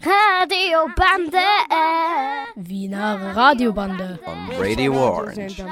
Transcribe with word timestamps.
Radiobande. 0.00 1.38
Wiener 2.54 3.34
Radiobande. 3.34 4.18
On 4.24 4.50
Radio 4.58 4.92
Orange. 4.94 5.62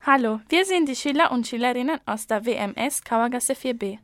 Hallo, 0.00 0.40
wir 0.48 0.64
sind 0.64 0.88
die 0.88 0.96
Schüler 0.96 1.32
und 1.32 1.46
Schülerinnen 1.46 2.00
aus 2.06 2.26
der 2.26 2.44
WMS 2.46 3.02
Kauergasse 3.04 3.54
4b. 3.54 3.98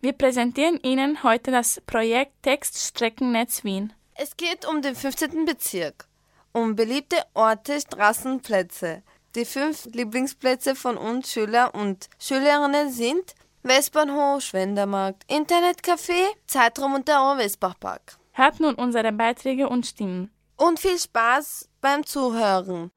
Wir 0.00 0.12
präsentieren 0.12 0.78
Ihnen 0.82 1.22
heute 1.24 1.50
das 1.50 1.82
Projekt 1.84 2.42
Textstreckennetz 2.42 3.64
Wien. 3.64 3.92
Es 4.14 4.36
geht 4.36 4.66
um 4.66 4.80
den 4.82 4.94
15. 4.94 5.44
Bezirk, 5.44 6.06
um 6.52 6.76
beliebte 6.76 7.16
Orte, 7.34 7.80
Straßen, 7.80 8.40
Plätze. 8.40 9.02
Die 9.38 9.44
fünf 9.44 9.84
Lieblingsplätze 9.92 10.74
von 10.74 10.96
uns 10.96 11.30
Schüler 11.30 11.72
und 11.72 12.08
Schülerinnen 12.18 12.90
sind 12.90 13.36
Westbahnhof, 13.62 14.42
Schwendermarkt, 14.42 15.22
Internetcafé, 15.30 16.24
Zeitraum 16.48 16.94
und 16.94 17.06
der 17.06 17.20
Auer-Westbachpark. 17.20 18.18
Hört 18.32 18.58
nun 18.58 18.74
unsere 18.74 19.12
Beiträge 19.12 19.68
und 19.68 19.86
Stimmen. 19.86 20.32
Und 20.56 20.80
viel 20.80 20.98
Spaß 20.98 21.68
beim 21.80 22.04
Zuhören. 22.04 22.90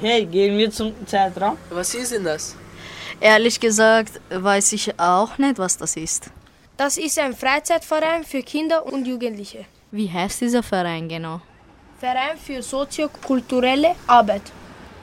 Hey, 0.00 0.24
gehen 0.24 0.56
wir 0.56 0.70
zum 0.70 0.94
Zeitraum? 1.06 1.58
Was 1.68 1.94
ist 1.94 2.12
denn 2.12 2.24
das? 2.24 2.56
Ehrlich 3.20 3.60
gesagt 3.60 4.18
weiß 4.30 4.72
ich 4.72 4.98
auch 4.98 5.36
nicht, 5.36 5.58
was 5.58 5.76
das 5.76 5.94
ist. 5.94 6.30
Das 6.78 6.96
ist 6.96 7.18
ein 7.18 7.34
Freizeitverein 7.34 8.24
für 8.24 8.42
Kinder 8.42 8.86
und 8.86 9.06
Jugendliche. 9.06 9.66
Wie 9.90 10.10
heißt 10.10 10.40
dieser 10.40 10.62
Verein 10.62 11.10
genau? 11.10 11.42
Verein 12.02 12.36
für 12.36 12.60
soziokulturelle 12.60 13.94
Arbeit. 14.08 14.42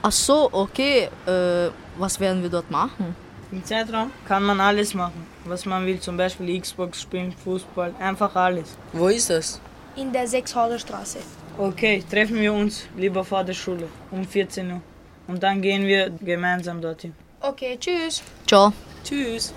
Ach 0.02 0.12
so, 0.12 0.50
okay. 0.52 1.08
Äh, 1.26 1.72
was 1.98 2.20
werden 2.20 2.42
wir 2.44 2.50
dort 2.50 2.70
machen? 2.70 3.16
Im 3.52 3.64
Zeitraum 3.64 4.12
kann 4.28 4.44
man 4.44 4.60
alles 4.60 4.94
machen, 4.94 5.26
was 5.46 5.66
man 5.66 5.86
will. 5.86 6.00
Zum 6.02 6.18
Beispiel 6.18 6.60
Xbox 6.60 7.02
spielen, 7.02 7.32
Fußball, 7.32 7.94
einfach 8.00 8.36
alles. 8.36 8.78
Wo 8.92 9.08
ist 9.08 9.30
das? 9.30 9.62
In 9.96 10.12
der 10.12 10.28
Sechshauser 10.28 10.78
Straße. 10.78 11.20
Okay, 11.58 12.04
treffen 12.12 12.38
wir 12.44 12.54
uns 12.54 12.86
lieber 12.98 13.24
vor 13.24 13.44
der 13.46 13.54
Schule 13.54 13.88
um 14.12 14.26
14 14.26 14.72
Uhr. 14.72 14.82
Und 15.28 15.42
dann 15.42 15.62
gehen 15.62 15.84
wir 15.92 16.10
gemeinsam 16.10 16.82
dorthin. 16.82 17.14
Okay, 17.40 17.78
tschüss. 17.80 18.22
Ciao. 18.46 18.74
Tschüss. 19.06 19.54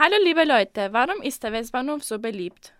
Hallo 0.00 0.16
liebe 0.24 0.44
Leute, 0.44 0.88
warum 0.92 1.22
ist 1.22 1.42
der 1.44 1.52
Westbahnhof 1.52 2.02
so 2.02 2.18
beliebt? 2.18 2.72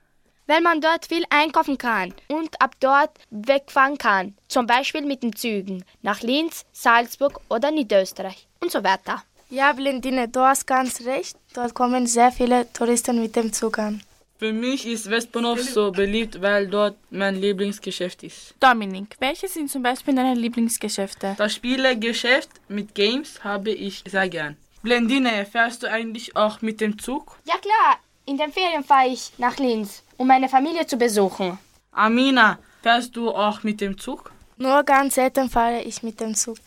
Weil 0.48 0.62
man 0.62 0.80
dort 0.80 1.04
viel 1.04 1.24
einkaufen 1.28 1.76
kann 1.76 2.14
und 2.28 2.60
ab 2.60 2.74
dort 2.80 3.10
wegfahren 3.30 3.98
kann. 3.98 4.34
Zum 4.48 4.66
Beispiel 4.66 5.02
mit 5.02 5.22
den 5.22 5.36
Zügen 5.36 5.84
nach 6.00 6.22
Linz, 6.22 6.64
Salzburg 6.72 7.38
oder 7.50 7.70
Niederösterreich 7.70 8.48
und 8.60 8.72
so 8.72 8.82
weiter. 8.82 9.22
Ja, 9.50 9.72
Blindine, 9.74 10.26
du 10.26 10.40
hast 10.40 10.66
ganz 10.66 11.04
recht. 11.04 11.36
Dort 11.52 11.74
kommen 11.74 12.06
sehr 12.06 12.32
viele 12.32 12.66
Touristen 12.72 13.20
mit 13.20 13.36
dem 13.36 13.52
Zug 13.52 13.78
an. 13.78 14.02
Für 14.38 14.54
mich 14.54 14.86
ist 14.86 15.10
Westbahnhof 15.10 15.60
so 15.60 15.92
beliebt, 15.92 16.40
weil 16.40 16.66
dort 16.66 16.96
mein 17.10 17.36
Lieblingsgeschäft 17.36 18.22
ist. 18.22 18.54
Dominik, 18.58 19.16
welche 19.18 19.48
sind 19.48 19.70
zum 19.70 19.82
Beispiel 19.82 20.14
deine 20.14 20.34
Lieblingsgeschäfte? 20.34 21.34
Das 21.36 21.56
Spielegeschäft 21.56 22.48
mit 22.68 22.94
Games 22.94 23.44
habe 23.44 23.70
ich 23.70 24.02
sehr 24.06 24.28
gern. 24.30 24.56
Blendine, 24.82 25.44
fährst 25.44 25.82
du 25.82 25.90
eigentlich 25.90 26.34
auch 26.36 26.62
mit 26.62 26.80
dem 26.80 26.98
Zug? 26.98 27.36
Ja 27.44 27.58
klar, 27.58 27.98
in 28.24 28.38
den 28.38 28.52
Ferien 28.52 28.84
fahre 28.84 29.08
ich 29.08 29.32
nach 29.38 29.58
Linz, 29.58 30.02
um 30.18 30.26
meine 30.26 30.48
Familie 30.50 30.86
zu 30.86 30.98
besuchen. 30.98 31.58
Amina, 31.92 32.58
fährst 32.82 33.16
du 33.16 33.30
auch 33.30 33.62
mit 33.62 33.80
dem 33.80 33.98
Zug? 33.98 34.30
Nur 34.58 34.82
ganz 34.82 35.14
selten 35.14 35.48
fahre 35.48 35.80
ich 35.80 36.02
mit 36.02 36.20
dem 36.20 36.34
Zug. 36.34 36.58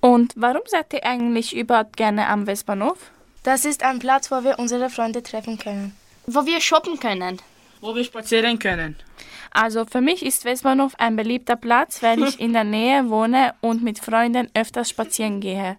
Und 0.00 0.34
warum 0.36 0.62
seid 0.66 0.92
ihr 0.92 1.04
eigentlich 1.04 1.56
überhaupt 1.56 1.96
gerne 1.96 2.26
am 2.28 2.46
Westbahnhof? 2.46 2.98
Das 3.42 3.64
ist 3.64 3.82
ein 3.82 3.98
Platz, 4.00 4.30
wo 4.30 4.42
wir 4.44 4.58
unsere 4.58 4.90
Freunde 4.90 5.22
treffen 5.22 5.56
können. 5.56 5.96
Wo 6.26 6.44
wir 6.44 6.60
shoppen 6.60 6.98
können. 6.98 7.40
Wo 7.80 7.94
wir 7.94 8.04
spazieren 8.04 8.58
können. 8.58 8.96
Also 9.52 9.86
für 9.86 10.00
mich 10.00 10.24
ist 10.24 10.44
Westbahnhof 10.44 10.94
ein 10.98 11.16
beliebter 11.16 11.56
Platz, 11.56 12.02
weil 12.02 12.22
ich 12.24 12.40
in 12.44 12.52
der 12.52 12.64
Nähe 12.64 13.08
wohne 13.08 13.54
und 13.60 13.82
mit 13.82 14.00
Freunden 14.00 14.50
öfters 14.54 14.90
spazieren 14.90 15.40
gehe. 15.40 15.78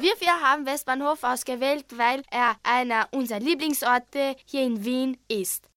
Wir 0.00 0.16
vier 0.16 0.40
haben 0.44 0.64
Westbahnhof 0.64 1.24
ausgewählt, 1.24 1.86
weil 1.96 2.22
er 2.30 2.54
einer 2.62 3.08
unserer 3.10 3.40
Lieblingsorte 3.40 4.36
hier 4.44 4.62
in 4.62 4.84
Wien 4.84 5.18
ist. 5.26 5.68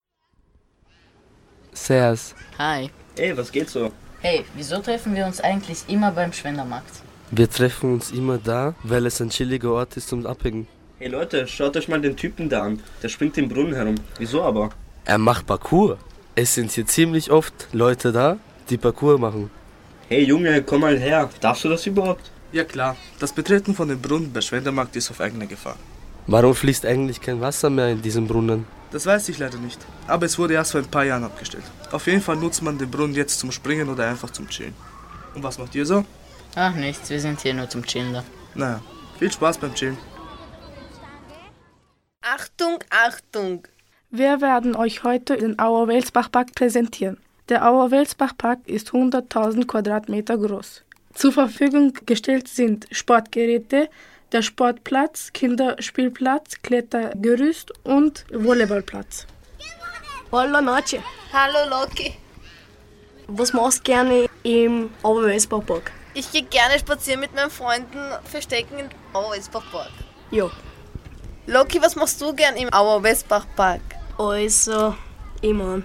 Servus. 1.73 2.35
Hi. 2.57 2.89
Hey, 3.17 3.35
was 3.35 3.51
geht 3.51 3.69
so? 3.69 3.91
Hey, 4.21 4.45
wieso 4.55 4.79
treffen 4.79 5.15
wir 5.15 5.25
uns 5.25 5.41
eigentlich 5.41 5.83
immer 5.87 6.11
beim 6.11 6.33
Schwendermarkt? 6.33 7.01
Wir 7.31 7.49
treffen 7.49 7.93
uns 7.93 8.11
immer 8.11 8.37
da, 8.37 8.75
weil 8.83 9.05
es 9.05 9.21
ein 9.21 9.29
chilliger 9.29 9.71
Ort 9.71 9.97
ist 9.97 10.09
zum 10.09 10.25
Abhängen. 10.25 10.67
Hey 10.99 11.07
Leute, 11.07 11.47
schaut 11.47 11.75
euch 11.77 11.87
mal 11.87 12.01
den 12.01 12.15
Typen 12.15 12.49
da 12.49 12.61
an. 12.63 12.79
Der 13.01 13.09
springt 13.09 13.37
im 13.37 13.49
Brunnen 13.49 13.73
herum. 13.73 13.95
Wieso 14.19 14.43
aber? 14.43 14.69
Er 15.05 15.17
macht 15.17 15.47
Parkour. 15.47 15.97
Es 16.35 16.53
sind 16.53 16.71
hier 16.71 16.85
ziemlich 16.85 17.31
oft 17.31 17.67
Leute 17.71 18.11
da, 18.11 18.37
die 18.69 18.77
Parkour 18.77 19.17
machen. 19.17 19.49
Hey 20.09 20.23
Junge, 20.23 20.61
komm 20.61 20.81
mal 20.81 20.97
her. 20.99 21.29
Darfst 21.39 21.63
du 21.63 21.69
das 21.69 21.87
überhaupt? 21.87 22.29
Ja 22.51 22.65
klar, 22.65 22.97
das 23.19 23.31
Betreten 23.31 23.73
von 23.73 23.87
dem 23.87 24.01
Brunnen 24.01 24.31
bei 24.31 24.41
Schwendermarkt 24.41 24.95
ist 24.97 25.09
auf 25.09 25.21
eigene 25.21 25.47
Gefahr. 25.47 25.77
Warum 26.27 26.53
fließt 26.53 26.85
eigentlich 26.85 27.21
kein 27.21 27.41
Wasser 27.41 27.69
mehr 27.69 27.89
in 27.89 28.01
diesem 28.01 28.27
Brunnen? 28.27 28.65
Das 28.91 29.05
weiß 29.05 29.29
ich 29.29 29.39
leider 29.39 29.57
nicht, 29.57 29.79
aber 30.05 30.25
es 30.25 30.37
wurde 30.37 30.53
erst 30.53 30.73
vor 30.73 30.81
ein 30.81 30.91
paar 30.91 31.05
Jahren 31.05 31.23
abgestellt. 31.23 31.63
Auf 31.91 32.07
jeden 32.07 32.21
Fall 32.21 32.35
nutzt 32.35 32.61
man 32.61 32.77
den 32.77 32.91
Brunnen 32.91 33.15
jetzt 33.15 33.39
zum 33.39 33.51
Springen 33.51 33.87
oder 33.87 34.07
einfach 34.07 34.29
zum 34.29 34.49
Chillen. 34.49 34.75
Und 35.33 35.43
was 35.43 35.57
macht 35.57 35.73
ihr 35.75 35.85
so? 35.85 36.03
Ach 36.55 36.75
nichts, 36.75 37.09
wir 37.09 37.19
sind 37.19 37.39
hier 37.39 37.53
nur 37.53 37.69
zum 37.69 37.85
Chillen 37.85 38.13
da. 38.13 38.23
Naja, 38.53 38.81
viel 39.17 39.31
Spaß 39.31 39.57
beim 39.59 39.73
Chillen. 39.73 39.97
Achtung, 42.21 42.79
Achtung! 42.89 43.67
Wir 44.09 44.41
werden 44.41 44.75
euch 44.75 45.03
heute 45.03 45.37
den 45.37 45.57
Auer 45.57 45.87
Welsbach-Park 45.87 46.53
präsentieren. 46.53 47.17
Der 47.47 47.65
Auer 47.65 47.91
Welsbach-Park 47.91 48.59
ist 48.67 48.89
100.000 48.89 49.67
Quadratmeter 49.67 50.37
groß. 50.37 50.83
Zur 51.13 51.31
Verfügung 51.31 51.93
gestellt 52.05 52.49
sind 52.49 52.87
Sportgeräte, 52.91 53.89
der 54.31 54.41
Sportplatz, 54.41 55.31
Kinderspielplatz, 55.33 56.61
Klettergerüst 56.61 57.71
und 57.83 58.25
Volleyballplatz. 58.31 59.27
Hallo 60.31 60.61
Natsche. 60.61 60.99
Hallo 61.33 61.69
Loki. 61.69 62.13
Was 63.27 63.53
machst 63.53 63.79
du 63.79 63.91
gerne 63.91 64.27
im 64.43 64.89
Auer-Welsbach-Park? 65.03 65.91
Ich 66.13 66.31
gehe 66.31 66.43
gerne 66.43 66.79
spazieren 66.79 67.19
mit 67.19 67.33
meinen 67.33 67.49
Freunden, 67.49 67.99
verstecken 68.25 68.79
im 68.79 68.89
Auer-Welsbach-Park. 69.13 69.91
Ja. 70.31 70.49
Loki, 71.47 71.81
was 71.81 71.95
machst 71.95 72.21
du 72.21 72.33
gern 72.33 72.55
im 72.55 72.71
Auer-Westbach-Park? 72.73 73.81
Also, 74.17 74.95
ich 75.41 75.53
mein, 75.53 75.83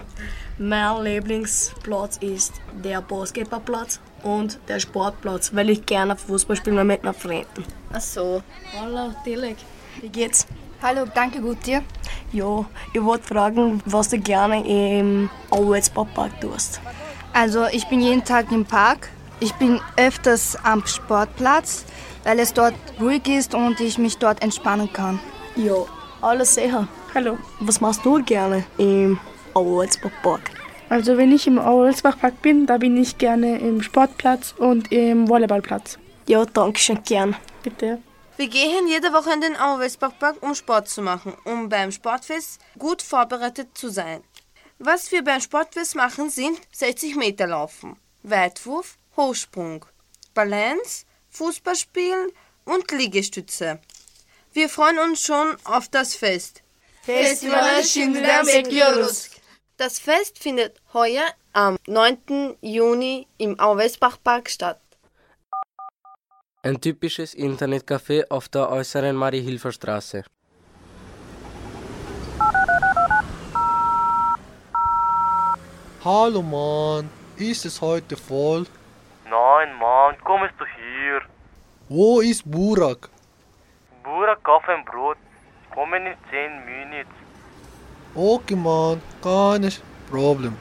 mein 0.57 1.03
Lieblingsplatz 1.03 2.17
ist 2.17 2.53
der 2.83 3.01
Basketballplatz 3.01 3.99
und 4.23 4.59
der 4.67 4.79
Sportplatz, 4.79 5.53
weil 5.53 5.69
ich 5.69 5.85
gerne 5.85 6.15
Fußball 6.15 6.55
spiele 6.55 6.83
mit 6.83 7.03
meinen 7.03 7.13
Freunden. 7.13 7.63
Ach 7.93 8.01
so. 8.01 8.41
Hallo, 8.79 9.13
Dilek. 9.25 9.57
Wie 10.01 10.09
geht's? 10.09 10.45
Hallo, 10.81 11.05
danke, 11.13 11.41
gut 11.41 11.65
dir? 11.65 11.83
Ja, 12.31 12.65
ich 12.93 13.03
wollte 13.03 13.27
fragen, 13.27 13.81
was 13.85 14.09
du 14.09 14.19
gerne 14.19 14.65
im 14.65 15.29
Auersbach-Park 15.49 16.39
tust. 16.41 16.81
Also, 17.33 17.65
ich 17.71 17.87
bin 17.87 18.01
jeden 18.01 18.23
Tag 18.23 18.51
im 18.51 18.65
Park. 18.65 19.09
Ich 19.39 19.53
bin 19.53 19.79
öfters 19.95 20.57
am 20.63 20.85
Sportplatz, 20.85 21.85
weil 22.23 22.39
es 22.39 22.53
dort 22.53 22.75
ruhig 22.99 23.27
ist 23.27 23.53
und 23.55 23.79
ich 23.79 23.97
mich 23.97 24.17
dort 24.17 24.41
entspannen 24.43 24.91
kann. 24.91 25.19
Ja, 25.55 25.75
alles 26.21 26.55
sicher. 26.55 26.87
Hallo. 27.13 27.37
Was 27.59 27.81
machst 27.81 28.05
du 28.05 28.23
gerne 28.23 28.63
im 28.77 29.19
Auersbach-Park? 29.53 30.56
Also 30.89 31.17
wenn 31.17 31.33
ich 31.33 31.47
im 31.47 31.59
Auersbach-Park 31.59 32.41
bin, 32.41 32.65
da 32.65 32.77
bin 32.77 32.95
ich 32.95 33.17
gerne 33.17 33.59
im 33.59 33.81
Sportplatz 33.81 34.53
und 34.57 34.91
im 34.91 35.27
Volleyballplatz. 35.27 35.97
Ja, 36.27 36.45
danke 36.45 36.79
schön, 36.79 37.03
gern. 37.03 37.35
Bitte. 37.61 38.01
Wir 38.37 38.47
gehen 38.47 38.87
jede 38.87 39.11
Woche 39.13 39.33
in 39.33 39.41
den 39.41 39.57
Auer-Westbach-Park, 39.57 40.37
um 40.41 40.53
Sport 40.53 40.87
zu 40.87 41.01
machen, 41.01 41.33
um 41.43 41.69
beim 41.69 41.91
Sportfest 41.91 42.61
gut 42.77 43.01
vorbereitet 43.01 43.69
zu 43.73 43.89
sein. 43.89 44.23
Was 44.79 45.11
wir 45.11 45.23
beim 45.23 45.41
Sportfest 45.41 45.95
machen, 45.95 46.29
sind 46.29 46.59
60 46.71 47.15
Meter 47.15 47.47
Laufen, 47.47 47.97
Weitwurf, 48.21 48.97
Hochsprung, 49.15 49.85
Balance, 50.35 51.05
Fußballspielen 51.31 52.31
und 52.65 52.91
Liegestütze. 52.91 53.79
Wir 54.53 54.69
freuen 54.69 54.99
uns 54.99 55.21
schon 55.21 55.57
auf 55.63 55.87
das 55.89 56.15
Fest. 56.15 56.61
Festival 57.01 57.83
Schindler 57.83 58.43
Mekliorusk. 58.43 59.36
Das 59.79 59.99
Fest 59.99 60.39
findet 60.39 60.81
heuer 60.91 61.27
am 61.53 61.77
9. 61.85 62.57
Juni 62.61 63.27
im 63.37 63.59
Auer-Westbach-Park 63.59 64.49
statt. 64.49 64.81
Ein 66.63 66.81
typisches 66.81 67.35
Internetcafé 67.35 68.27
auf 68.31 68.49
der 68.49 68.71
äußeren 68.71 69.15
Marie-Hilfer-Straße. 69.15 70.23
Hallo 76.03 76.41
Mann, 76.41 77.07
ist 77.35 77.63
es 77.65 77.79
heute 77.79 78.17
voll? 78.17 78.65
Nein, 79.29 79.77
Mann, 79.77 80.15
kommst 80.23 80.55
du 80.57 80.65
hier? 80.65 81.21
Wo 81.87 82.19
ist 82.21 82.49
Burak? 82.49 83.09
Burak, 84.03 84.43
kauf 84.43 84.67
ein 84.69 84.83
Brot. 84.85 85.17
Kommen 85.71 86.07
in 86.07 86.17
10 86.31 86.65
Minuten. 86.65 87.26
Okay, 88.19 88.55
Mann, 88.55 88.99
kein 89.21 89.71
Problem. 90.09 90.57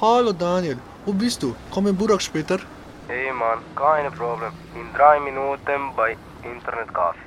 Hallo 0.00 0.32
Daniel, 0.32 0.78
wo 1.04 1.12
bist 1.12 1.42
du? 1.42 1.54
Kommen 1.70 1.94
Burak 1.94 2.22
später? 2.22 2.58
Hey 3.06 3.30
Mann, 3.32 3.58
keine 3.76 4.10
Problem. 4.10 4.50
In 4.74 4.94
drei 4.94 5.20
Minuten 5.20 5.94
bei 5.94 6.16
Internetcafé. 6.42 7.18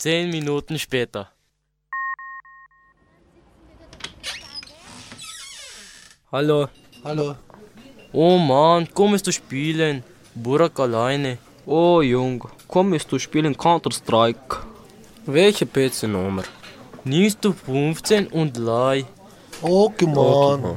Zehn 0.00 0.30
Minuten 0.30 0.80
später. 0.80 1.30
Hallo. 6.32 6.68
Hallo. 7.04 7.36
Oh 8.12 8.36
Mann, 8.36 8.92
kommst 8.92 9.28
du 9.28 9.32
spielen? 9.32 10.02
Burak 10.34 10.78
alleine. 10.80 11.38
Oh 11.66 12.00
Jung, 12.00 12.44
kommst 12.66 13.10
du 13.12 13.18
spielen 13.18 13.56
Counter-Strike? 13.56 14.56
Welche 15.26 15.66
PC-Nummer? 15.66 16.44
Nimmst 17.04 17.44
du 17.44 17.52
15 17.52 18.28
und 18.28 18.56
Leih. 18.56 19.04
Okay, 19.60 20.06
Mann. 20.06 20.16
Okay, 20.16 20.74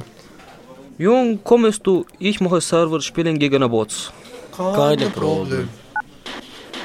Jung, 0.98 1.40
kommst 1.42 1.86
du? 1.86 2.04
Ich 2.18 2.40
mache 2.40 2.60
Server 2.60 3.00
spielen 3.00 3.38
gegen 3.38 3.68
Bots. 3.70 4.12
Kein 4.56 5.10
Problem. 5.12 5.68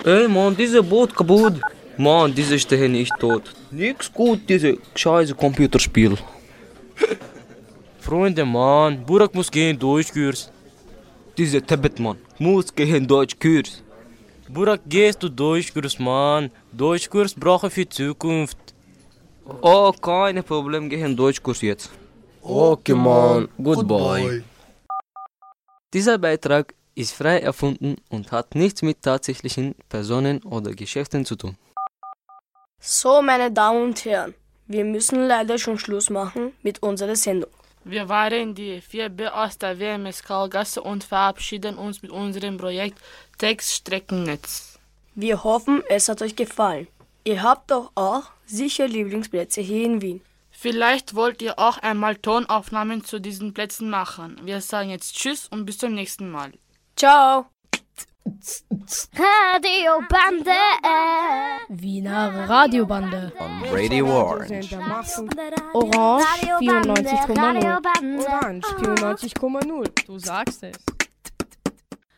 Ey 0.05 0.27
Mann, 0.27 0.55
dieser 0.55 0.83
Bot 0.83 1.13
kaputt. 1.13 1.59
Mann, 1.97 2.33
diese 2.33 2.57
stehen 2.59 2.93
nicht 2.93 3.13
tot. 3.19 3.43
Nix 3.71 4.13
gut, 4.13 4.47
diese 4.47 4.77
scheiße 4.95 5.35
Computerspiel. 5.35 6.15
Freunde, 7.99 8.45
Mann, 8.45 9.03
Burak 9.05 9.35
muss 9.35 9.51
gehen 9.51 9.77
Deutschkurs. 9.77 10.49
Diese 11.37 11.61
Tablet, 11.61 11.99
Mann, 11.99 12.17
muss 12.39 12.73
gehen 12.73 13.07
Deutschkurs. 13.07 13.83
Burak, 14.49 14.81
gehst 14.85 15.21
du 15.23 15.29
Deutschkurs, 15.29 15.99
Mann? 15.99 16.51
Deutschkurs 16.71 17.33
brauche 17.33 17.69
für 17.69 17.87
Zukunft. 17.87 18.57
Oh, 19.61 19.91
kein 19.91 20.43
Problem, 20.43 20.89
gehen 20.89 21.15
Deutschkurs 21.15 21.61
jetzt. 21.61 21.89
Okay, 22.41 22.93
Mann, 22.93 23.49
goodbye. 23.61 24.43
Dieser 25.93 26.17
Beitrag 26.17 26.73
ist 26.95 27.13
frei 27.13 27.39
erfunden 27.39 27.95
und 28.09 28.31
hat 28.31 28.55
nichts 28.55 28.81
mit 28.81 29.01
tatsächlichen 29.01 29.75
Personen 29.89 30.41
oder 30.43 30.71
Geschäften 30.71 31.25
zu 31.25 31.35
tun. 31.35 31.57
So, 32.79 33.21
meine 33.21 33.51
Damen 33.51 33.83
und 33.83 34.05
Herren, 34.05 34.33
wir 34.67 34.85
müssen 34.85 35.27
leider 35.27 35.57
schon 35.57 35.77
Schluss 35.77 36.09
machen 36.09 36.53
mit 36.61 36.81
unserer 36.83 37.15
Sendung. 37.15 37.51
Wir 37.89 38.09
waren 38.09 38.53
die 38.53 38.81
4B 38.81 39.29
aus 39.29 39.57
der 39.57 39.79
WMS 39.79 40.21
Karlgasse 40.21 40.81
und 40.81 41.05
verabschieden 41.05 41.77
uns 41.77 42.01
mit 42.01 42.11
unserem 42.11 42.57
Projekt 42.57 42.99
Textstreckennetz. 43.37 44.77
Wir 45.15 45.43
hoffen, 45.43 45.81
es 45.89 46.09
hat 46.09 46.21
euch 46.21 46.35
gefallen. 46.35 46.87
Ihr 47.23 47.41
habt 47.41 47.71
doch 47.71 47.91
auch 47.95 48.23
sicher 48.45 48.87
Lieblingsplätze 48.87 49.61
hier 49.61 49.85
in 49.85 50.01
Wien. 50.01 50.21
Vielleicht 50.51 51.15
wollt 51.15 51.41
ihr 51.41 51.59
auch 51.59 51.77
einmal 51.77 52.15
Tonaufnahmen 52.17 53.05
zu 53.05 53.19
diesen 53.19 53.53
Plätzen 53.53 53.89
machen. 53.89 54.39
Wir 54.43 54.59
sagen 54.59 54.89
jetzt 54.89 55.15
Tschüss 55.15 55.47
und 55.47 55.65
bis 55.65 55.77
zum 55.77 55.93
nächsten 55.93 56.29
Mal. 56.29 56.51
Ciao! 56.95 57.45
Radiobande. 59.17 60.51
Wiener 61.69 62.49
Radiobande. 62.49 63.31
Radio 63.71 64.05
Orange. 64.07 64.77
Orange 65.73 66.25
94,0. 66.59 68.25
Orange 68.27 68.67
94,0. 68.67 70.05
Du 70.05 70.19
sagst 70.19 70.63
es. 70.63 70.77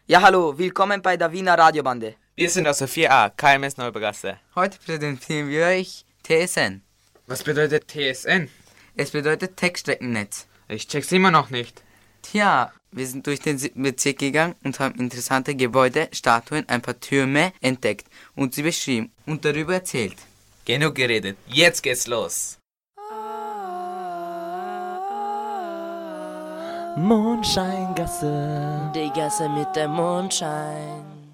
Ja, 0.07 0.21
hallo, 0.21 0.57
willkommen 0.57 1.01
bei 1.01 1.15
der 1.15 1.31
Wiener 1.31 1.55
Radiobande. 1.57 2.15
Wir 2.35 2.49
sind 2.49 2.67
aus 2.67 2.79
der 2.79 2.89
4a, 2.89 3.29
KMS 3.29 3.77
Neubegasse. 3.77 4.39
Heute 4.55 4.79
präsentieren 4.79 5.49
wir 5.49 5.65
euch 5.67 6.05
TSN. 6.23 6.81
Was 7.27 7.43
bedeutet 7.43 7.87
TSN? 7.87 8.49
Es 8.95 9.11
bedeutet 9.11 9.57
Textstreckennetz. 9.57 10.47
Ich 10.69 10.87
check's 10.87 11.11
immer 11.11 11.29
noch 11.29 11.51
nicht. 11.51 11.83
Tja, 12.31 12.71
wir 12.91 13.07
sind 13.07 13.25
durch 13.25 13.39
den 13.39 13.57
siebten 13.57 13.81
Bezirk 13.81 14.19
gegangen 14.19 14.53
und 14.63 14.79
haben 14.79 14.99
interessante 14.99 15.55
Gebäude, 15.55 16.09
Statuen, 16.11 16.63
ein 16.69 16.79
paar 16.79 16.99
Türme 16.99 17.53
entdeckt 17.59 18.05
und 18.35 18.53
sie 18.53 18.61
beschrieben 18.61 19.11
und 19.25 19.45
darüber 19.45 19.73
erzählt. 19.73 20.15
Genug 20.63 20.93
geredet, 20.93 21.37
jetzt 21.47 21.81
geht's 21.81 22.05
los. 22.05 22.59
Mondscheingasse. 26.97 28.91
Die 28.93 29.09
Gasse 29.09 29.49
mit 29.49 29.75
dem 29.75 29.89
Mondschein. 29.89 31.33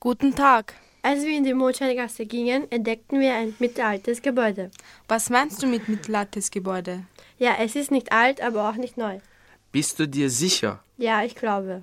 Guten 0.00 0.34
Tag. 0.34 0.74
Als 1.02 1.22
wir 1.22 1.36
in 1.36 1.44
die 1.44 1.54
Mondscheingasse 1.54 2.26
gingen, 2.26 2.68
entdeckten 2.72 3.20
wir 3.20 3.36
ein 3.36 3.54
mittelaltes 3.60 4.22
Gebäude. 4.22 4.72
Was 5.06 5.30
meinst 5.30 5.62
du 5.62 5.68
mit 5.68 5.88
mittelaltes 5.88 6.50
Gebäude? 6.50 7.04
Ja, 7.38 7.54
es 7.60 7.76
ist 7.76 7.92
nicht 7.92 8.10
alt, 8.10 8.40
aber 8.40 8.68
auch 8.68 8.74
nicht 8.74 8.96
neu. 8.96 9.20
Bist 9.74 9.98
du 9.98 10.06
dir 10.06 10.30
sicher? 10.30 10.78
Ja, 10.98 11.24
ich 11.24 11.34
glaube. 11.34 11.82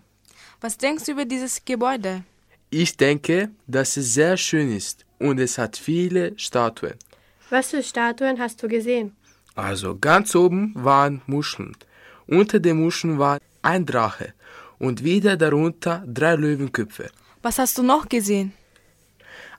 Was 0.61 0.77
denkst 0.77 1.03
du 1.07 1.11
über 1.11 1.25
dieses 1.25 1.65
Gebäude? 1.65 2.23
Ich 2.69 2.95
denke, 2.95 3.49
dass 3.67 3.97
es 3.97 4.13
sehr 4.13 4.37
schön 4.37 4.71
ist 4.73 5.05
und 5.19 5.39
es 5.39 5.57
hat 5.57 5.75
viele 5.75 6.31
Statuen. 6.39 6.93
Was 7.49 7.71
für 7.71 7.83
Statuen 7.83 8.39
hast 8.39 8.63
du 8.63 8.69
gesehen? 8.69 9.13
Also 9.55 9.97
ganz 9.97 10.33
oben 10.35 10.71
waren 10.73 11.21
Muscheln. 11.27 11.75
Unter 12.27 12.61
den 12.61 12.77
Muscheln 12.81 13.19
war 13.19 13.39
ein 13.61 13.85
Drache 13.85 14.33
und 14.79 15.03
wieder 15.03 15.35
darunter 15.35 16.01
drei 16.07 16.35
Löwenköpfe. 16.37 17.09
Was 17.41 17.59
hast 17.59 17.77
du 17.77 17.83
noch 17.83 18.07
gesehen? 18.07 18.53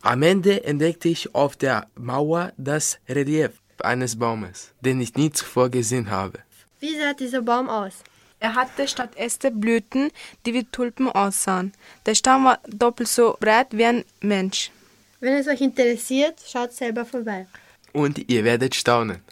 Am 0.01 0.23
Ende 0.23 0.65
entdeckte 0.65 1.11
ich 1.11 1.35
auf 1.35 1.55
der 1.57 1.87
Mauer 1.97 2.55
das 2.57 2.99
Relief 3.11 3.51
eines 3.83 4.19
Baumes, 4.19 4.73
den 4.81 5.03
ich 5.03 5.15
nie 5.17 5.31
zuvor 5.31 5.69
gesehen 5.69 6.09
habe. 6.09 6.39
Wie 6.81 6.97
sah 6.97 7.13
dieser 7.13 7.43
Baum 7.43 7.69
aus? 7.69 7.97
Er 8.43 8.57
hatte 8.57 8.89
statt 8.89 9.15
Äste 9.15 9.53
Blüten, 9.53 10.11
die 10.45 10.53
wie 10.53 10.65
Tulpen 10.65 11.09
aussahen. 11.09 11.73
Der 12.07 12.17
Stamm 12.17 12.45
war 12.45 12.59
doppelt 12.67 13.09
so 13.09 13.37
breit 13.39 13.69
wie 13.71 13.85
ein 13.85 14.05
Mensch. 14.21 14.73
Wenn 15.21 15.35
es 15.35 15.47
euch 15.47 15.61
interessiert, 15.61 16.41
schaut 16.45 16.73
selber 16.73 17.05
vorbei. 17.05 17.47
Und 17.93 18.29
ihr 18.29 18.43
werdet 18.43 18.75
staunen. 18.75 19.23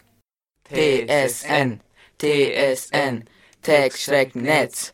TSN, 0.69 1.81
TSN, 2.19 3.25
Textstreckennetz. 3.61 4.93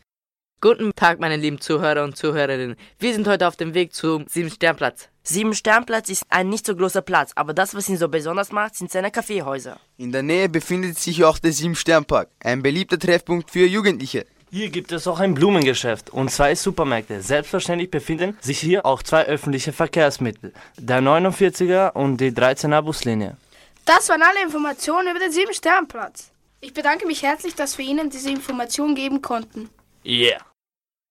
Guten 0.59 0.95
Tag, 0.95 1.19
meine 1.19 1.35
lieben 1.35 1.61
Zuhörer 1.61 2.03
und 2.03 2.17
Zuhörerinnen. 2.17 2.77
Wir 2.97 3.13
sind 3.13 3.27
heute 3.27 3.47
auf 3.47 3.57
dem 3.57 3.75
Weg 3.75 3.93
zum 3.93 4.25
Sieben-Sternplatz. 4.27 5.07
Sieben-Sternplatz 5.21 6.09
ist 6.09 6.23
ein 6.29 6.49
nicht 6.49 6.65
so 6.65 6.75
großer 6.75 7.03
Platz, 7.03 7.31
aber 7.35 7.53
das, 7.53 7.75
was 7.75 7.87
ihn 7.89 7.97
so 7.97 8.09
besonders 8.09 8.51
macht, 8.51 8.73
sind 8.73 8.91
seine 8.91 9.11
Kaffeehäuser. 9.11 9.79
In 9.97 10.11
der 10.11 10.23
Nähe 10.23 10.49
befindet 10.49 10.97
sich 10.97 11.23
auch 11.23 11.37
der 11.37 11.51
Sieben-Stern-Park, 11.51 12.29
ein 12.39 12.63
beliebter 12.63 12.97
Treffpunkt 12.97 13.51
für 13.51 13.67
Jugendliche. 13.67 14.25
Hier 14.49 14.71
gibt 14.71 14.91
es 14.91 15.05
auch 15.05 15.19
ein 15.19 15.35
Blumengeschäft 15.35 16.09
und 16.09 16.31
zwei 16.31 16.55
Supermärkte. 16.55 17.21
Selbstverständlich 17.21 17.91
befinden 17.91 18.35
sich 18.41 18.59
hier 18.59 18.83
auch 18.83 19.03
zwei 19.03 19.27
öffentliche 19.27 19.73
Verkehrsmittel, 19.73 20.53
der 20.75 21.01
49er 21.03 21.91
und 21.91 22.17
die 22.17 22.31
13er 22.31 22.81
Buslinie. 22.81 23.37
Das 23.85 24.09
waren 24.09 24.23
alle 24.23 24.41
Informationen 24.41 25.09
über 25.09 25.19
den 25.19 25.31
Sieben-Sternplatz. 25.31 26.31
Ich 26.61 26.73
bedanke 26.73 27.05
mich 27.05 27.21
herzlich, 27.21 27.53
dass 27.53 27.77
wir 27.77 27.85
Ihnen 27.85 28.09
diese 28.09 28.31
Information 28.31 28.95
geben 28.95 29.21
konnten. 29.21 29.69
Yeah. 30.07 30.39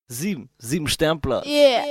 Sieben, 0.08 0.48
sieben 0.58 0.88
Sternplatz. 0.88 1.46
Yeah. 1.46 1.84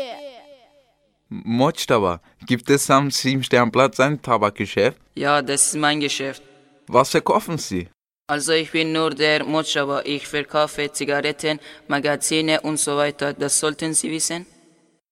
Motstaba, 1.29 2.19
gibt 2.47 2.69
es 2.69 2.89
am 2.89 3.11
Sieben-Sternplatz 3.11 3.99
ein 3.99 4.21
Tabakgeschäft? 4.21 4.97
Ja, 5.15 5.41
das 5.41 5.67
ist 5.67 5.75
mein 5.75 5.99
Geschäft. 5.99 6.41
Was 6.87 7.11
verkaufen 7.11 7.57
Sie? 7.59 7.89
Also 8.27 8.53
ich 8.53 8.71
bin 8.71 8.91
nur 8.91 9.11
der 9.11 9.45
Motschaba. 9.45 10.01
Ich 10.03 10.27
verkaufe 10.27 10.91
Zigaretten, 10.91 11.59
Magazine 11.87 12.61
und 12.61 12.77
so 12.77 12.97
weiter. 12.97 13.33
Das 13.33 13.59
sollten 13.59 13.93
Sie 13.93 14.09
wissen. 14.09 14.47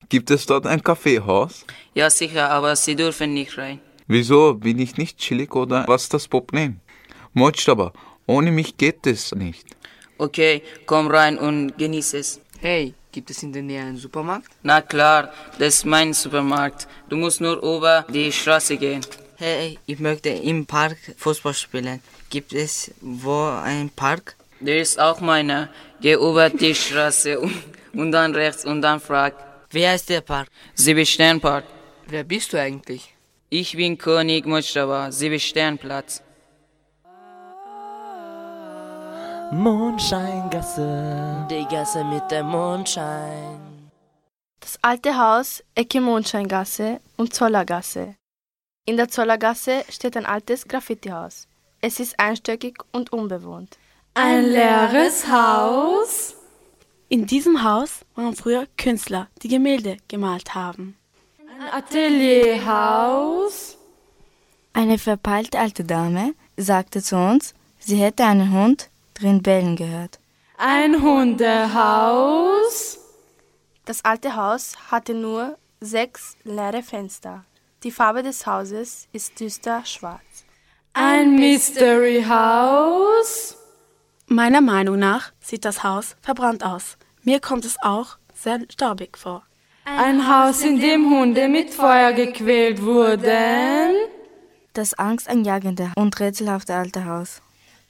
Gibt 0.09 0.31
es 0.31 0.47
dort 0.47 0.65
ein 0.65 0.81
Kaffeehaus? 0.81 1.65
Ja, 1.93 2.09
sicher, 2.09 2.50
aber 2.50 2.75
Sie 2.75 2.95
dürfen 2.95 3.33
nicht 3.33 3.57
rein. 3.57 3.79
Wieso? 4.07 4.55
Bin 4.55 4.79
ich 4.79 4.97
nicht 4.97 5.19
chillig 5.19 5.53
oder 5.55 5.88
was 5.88 6.03
ist 6.03 6.13
das 6.13 6.27
Problem? 6.27 6.79
Motstaba, 7.33 7.93
ohne 8.25 8.51
mich 8.51 8.77
geht 8.77 9.05
es 9.05 9.33
nicht. 9.33 9.65
Okay, 10.17 10.62
komm 10.86 11.08
rein 11.08 11.38
und 11.38 11.77
genieß 11.77 12.13
es. 12.13 12.39
Hey, 12.60 12.93
gibt 13.12 13.29
es 13.29 13.43
in 13.43 13.51
der 13.51 13.62
Nähe 13.62 13.82
einen 13.82 13.98
Supermarkt? 13.98 14.51
Na 14.62 14.82
klar, 14.82 15.34
das 15.60 15.75
ist 15.75 15.86
mein 15.86 16.13
Supermarkt. 16.13 16.88
Du 17.10 17.17
musst 17.17 17.41
nur 17.41 17.58
über 17.58 18.05
die 18.10 18.32
Straße 18.32 18.77
gehen. 18.77 19.01
Hey, 19.38 19.79
ich 19.86 20.00
möchte 20.00 20.29
im 20.29 20.65
Park 20.65 20.98
Fußball 21.17 21.53
spielen. 21.53 22.01
Gibt 22.29 22.53
es 22.53 22.91
wo 23.01 23.46
einen 23.63 23.89
Park? 23.89 24.36
Der 24.60 24.79
ist 24.79 25.00
auch 25.00 25.20
meiner. 25.20 25.70
Geh 26.00 26.13
über 26.13 26.50
die 26.50 26.74
Straße 26.74 27.39
und, 27.46 27.63
und 27.93 28.12
dann 28.12 28.34
rechts 28.34 28.65
und 28.65 28.82
dann 28.82 29.00
frag. 29.00 29.34
Wie 29.72 29.88
heißt 29.88 30.10
der 30.10 30.22
Park? 30.22 30.48
Sieben-Stern-Park. 30.75 31.65
Wer 32.08 32.24
bist 32.24 32.53
du 32.53 32.60
eigentlich? 32.60 33.13
Ich 33.50 33.75
bin 33.75 33.98
König 33.98 34.46
Mojtaba, 34.46 35.12
Sieben-Sternplatz. 35.12 36.22
Mondscheingasse. 39.53 41.48
Die 41.50 41.65
Gasse 41.65 42.03
mit 42.03 42.29
dem 42.31 42.48
Mondschein. 42.48 43.89
Das 44.60 44.77
alte 44.81 45.17
Haus, 45.17 45.63
Ecke 45.75 46.01
Mondscheingasse 46.01 47.00
und 47.17 47.33
Zollergasse. 47.33 48.15
In 48.86 48.98
der 48.98 49.07
Zollergasse 49.10 49.86
steht 49.89 50.17
ein 50.17 50.25
altes 50.25 50.67
Graffitihaus. 50.67 51.48
Es 51.81 52.00
ist 52.00 52.19
einstöckig 52.19 52.79
und 52.91 53.13
unbewohnt. 53.13 53.77
Ein 54.15 54.45
leeres 54.45 55.27
Haus? 55.29 56.36
In 57.10 57.27
diesem 57.27 57.63
Haus 57.63 58.00
waren 58.15 58.36
früher 58.36 58.65
Künstler, 58.77 59.27
die 59.43 59.50
Gemälde 59.50 59.98
gemalt 60.07 60.55
haben. 60.55 60.98
Ein 61.39 61.72
Atelierhaus? 61.72 63.77
Eine 64.74 64.98
verpeilte 64.98 65.60
alte 65.60 65.83
Dame 65.83 66.33
sagte 66.57 67.03
zu 67.03 67.17
uns, 67.17 67.53
sie 67.79 67.98
hätte 67.98 68.25
einen 68.25 68.51
Hund 68.51 68.89
drin 69.24 69.42
bellen 69.42 69.75
gehört. 69.75 70.20
Ein 70.58 71.01
Hundehaus? 71.01 73.00
Das 73.86 74.06
alte 74.06 74.36
Haus 74.36 74.75
hatte 74.92 75.13
nur 75.13 75.58
sechs 75.80 76.36
leere 76.44 76.84
Fenster. 76.84 77.46
Die 77.84 77.92
Farbe 77.92 78.24
des 78.24 78.46
Hauses 78.46 79.08
ist 79.12 79.39
düster 79.39 79.86
schwarz. 79.86 80.46
Ein 80.94 81.36
Mystery 81.36 82.24
House? 82.27 83.58
Meiner 84.27 84.62
Meinung 84.62 85.00
nach 85.00 85.32
sieht 85.39 85.65
das 85.65 85.84
Haus 85.84 86.15
verbrannt 86.22 86.63
aus. 86.65 86.98
Mir 87.24 87.39
kommt 87.39 87.65
es 87.65 87.77
auch 87.82 88.18
sehr 88.34 88.60
staubig 88.72 89.18
vor. 89.18 89.44
Ein 89.86 90.27
Haus, 90.30 90.62
in 90.62 90.80
dem 90.80 91.10
Hunde 91.10 91.50
mit 91.50 91.74
Feuer 91.74 92.13
gequält 92.13 92.82
wurden? 92.82 93.96
Das 94.74 94.94
angsteinjagende 94.94 95.92
und 95.96 96.18
rätselhafte 96.20 96.74
alte 96.74 97.06
Haus. 97.06 97.42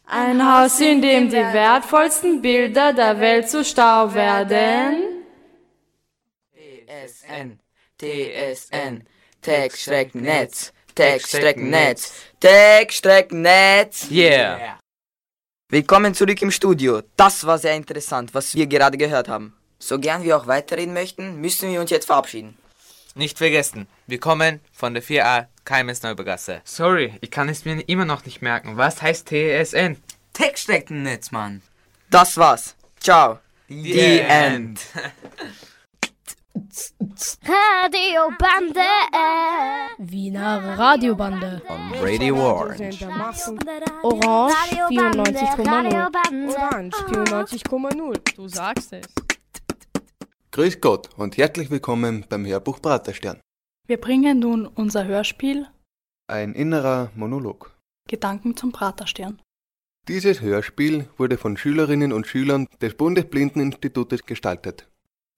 Ein 0.06 0.46
Haus, 0.46 0.82
in 0.82 1.02
dem 1.02 1.30
die 1.30 1.36
wertvollsten 1.36 2.42
Bilder 2.42 2.92
der 2.94 3.20
Welt 3.20 3.50
zu 3.50 3.64
Staub 3.64 4.14
werden? 4.14 5.24
TSN, 6.52 7.60
TSN, 7.98 9.08
Tech-Streckennetz, 9.42 10.74
Tech-Streckennetz, 10.94 12.14
Tech-Streckennetz. 12.40 14.12
Yeah. 14.12 14.78
Willkommen 15.70 16.14
zurück 16.14 16.42
im 16.42 16.52
Studio. 16.52 17.02
Das 17.16 17.46
war 17.46 17.58
sehr 17.58 17.76
interessant, 17.76 18.34
was 18.34 18.54
wir 18.54 18.68
gerade 18.68 18.98
gehört 18.98 19.30
haben. 19.30 19.56
So 19.80 20.00
gern 20.00 20.24
wir 20.24 20.36
auch 20.38 20.48
weiterreden 20.48 20.94
möchten, 20.94 21.40
müssen 21.40 21.72
wir 21.72 21.80
uns 21.80 21.92
jetzt 21.92 22.06
verabschieden. 22.06 22.58
Nicht 23.16 23.38
vergessen, 23.38 23.88
wir 24.08 24.20
kommen 24.20 24.60
von 24.74 24.94
der 24.94 25.02
4a 25.02 25.48
Keimes 25.66 26.04
Neubergasse. 26.04 26.62
Sorry, 26.66 27.14
ich 27.22 27.32
kann 27.32 27.48
es 27.48 27.64
mir 27.64 27.80
immer 27.88 28.06
noch 28.06 28.26
nicht 28.26 28.42
merken. 28.42 28.76
Was 28.76 29.02
heißt 29.02 29.30
TSN? 29.30 29.98
Tech-Streckennetz, 30.34 31.32
Mann. 31.32 31.62
Das 32.10 32.38
war's. 32.38 32.76
Ciao. 33.00 33.40
The 33.70 33.94
The 33.94 34.20
End. 34.20 34.30
End. 34.30 34.82
Radiobande. 37.48 38.82
Wiener 40.00 40.78
Radiobande. 40.78 41.62
On 41.68 41.92
Radio 42.02 42.36
Orange. 42.36 43.06
Orange 44.04 44.54
94,0. 44.90 46.58
Orange 46.58 46.96
94,0. 46.96 48.36
Du 48.36 48.48
sagst 48.48 48.94
es. 48.94 49.08
Grüß 50.52 50.82
Gott 50.82 51.10
und 51.18 51.38
herzlich 51.38 51.72
willkommen 51.72 52.26
beim 52.30 52.46
Hörbuch 52.46 52.82
Praterstern. 52.82 53.40
Wir 53.86 54.00
bringen 54.00 54.40
nun 54.40 54.66
unser 54.66 55.04
Hörspiel 55.04 55.68
Ein 56.28 56.54
innerer 56.54 57.12
Monolog. 57.16 57.78
Gedanken 58.08 58.56
zum 58.56 58.72
Praterstern. 58.72 59.42
Dieses 60.08 60.40
Hörspiel 60.40 61.10
wurde 61.18 61.38
von 61.38 61.58
Schülerinnen 61.58 62.14
und 62.14 62.26
Schülern 62.26 62.68
des 62.82 62.96
Bundesblindeninstitutes 62.96 64.26
gestaltet. 64.26 64.90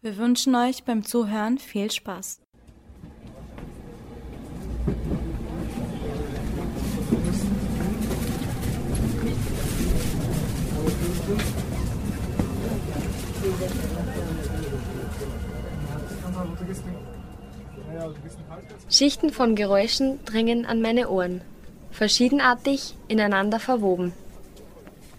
Wir 0.04 0.18
wünschen 0.18 0.54
euch 0.56 0.84
beim 0.84 1.04
Zuhören 1.04 1.58
viel 1.58 1.90
Spaß. 1.90 2.42
Schichten 18.90 19.32
von 19.32 19.56
Geräuschen 19.56 20.24
dringen 20.26 20.66
an 20.66 20.82
meine 20.82 21.10
Ohren, 21.10 21.42
verschiedenartig 21.92 22.96
ineinander 23.08 23.60
verwoben. 23.60 24.14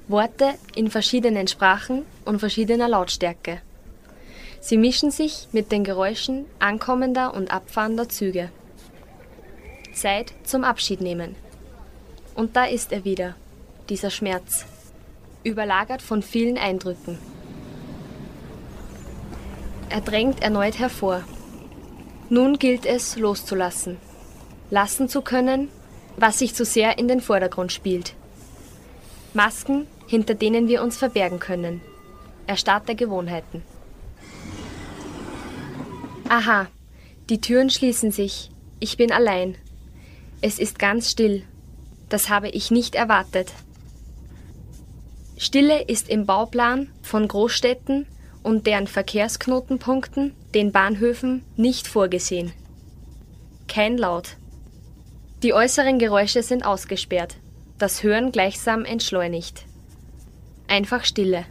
Worte 0.09 0.55
in 0.75 0.91
verschiedenen 0.91 1.49
Sprachen 1.49 2.05
und 2.25 2.39
verschiedener 2.39 2.89
Lautstärke. 2.89 3.61
Sie 4.61 4.77
mischen 4.77 5.11
sich 5.11 5.49
mit 5.53 5.73
den 5.73 5.85
Geräuschen 5.85 6.47
ankommender 6.59 7.35
und 7.35 7.51
abfahrender 7.51 8.09
Züge. 8.09 8.51
Zeit 9.93 10.33
zum 10.45 10.65
Abschied 10.65 11.01
nehmen. 11.01 11.35
Und 12.35 12.55
da 12.55 12.65
ist 12.65 12.93
er 12.93 13.05
wieder, 13.05 13.35
dieser 13.89 14.11
Schmerz, 14.11 14.67
überlagert 15.43 16.03
von 16.03 16.23
vielen 16.23 16.59
Eindrücken. 16.59 17.19
Er 19.89 20.01
drängt 20.01 20.43
erneut 20.43 20.79
hervor. 20.79 21.23
Nun 22.29 22.59
gilt 22.59 22.87
es 22.87 23.17
loszulassen. 23.17 23.99
Lassen 24.71 25.09
zu 25.09 25.23
können, 25.23 25.69
was 26.17 26.41
sich 26.41 26.55
zu 26.55 26.65
sehr 26.65 26.99
in 26.99 27.07
den 27.07 27.21
Vordergrund 27.21 27.73
spielt. 27.73 28.15
Masken, 29.33 29.87
hinter 30.07 30.35
denen 30.35 30.67
wir 30.67 30.83
uns 30.83 30.97
verbergen 30.97 31.39
können. 31.39 31.83
Erstarrte 32.47 32.95
Gewohnheiten. 32.95 33.63
Aha, 36.29 36.67
die 37.29 37.41
Türen 37.41 37.71
schließen 37.71 38.11
sich. 38.11 38.51
Ich 38.81 38.97
bin 38.97 39.13
allein. 39.13 39.57
Es 40.41 40.59
ist 40.59 40.79
ganz 40.79 41.11
still. 41.11 41.45
Das 42.09 42.29
habe 42.29 42.49
ich 42.49 42.71
nicht 42.71 42.95
erwartet. 42.95 43.53
Stille 45.39 45.83
ist 45.83 46.09
im 46.09 46.27
Bauplan 46.27 46.89
von 47.03 47.29
Großstädten 47.29 48.07
und 48.47 48.69
deren 48.69 48.87
Verkehrsknotenpunkten, 48.87 50.33
den 50.55 50.71
Bahnhöfen, 50.71 51.45
nicht 51.57 51.89
vorgesehen. 51.89 52.53
Kein 53.67 53.99
Laut. 53.99 54.37
Die 55.43 55.53
äußeren 55.53 55.99
Geräusche 55.99 56.45
sind 56.45 56.65
ausgesperrt, 56.65 57.39
das 57.77 58.05
Hören 58.05 58.31
gleichsam 58.31 58.85
entschleunigt. 58.85 59.65
Einfach 60.69 61.05
Stille. 61.05 61.45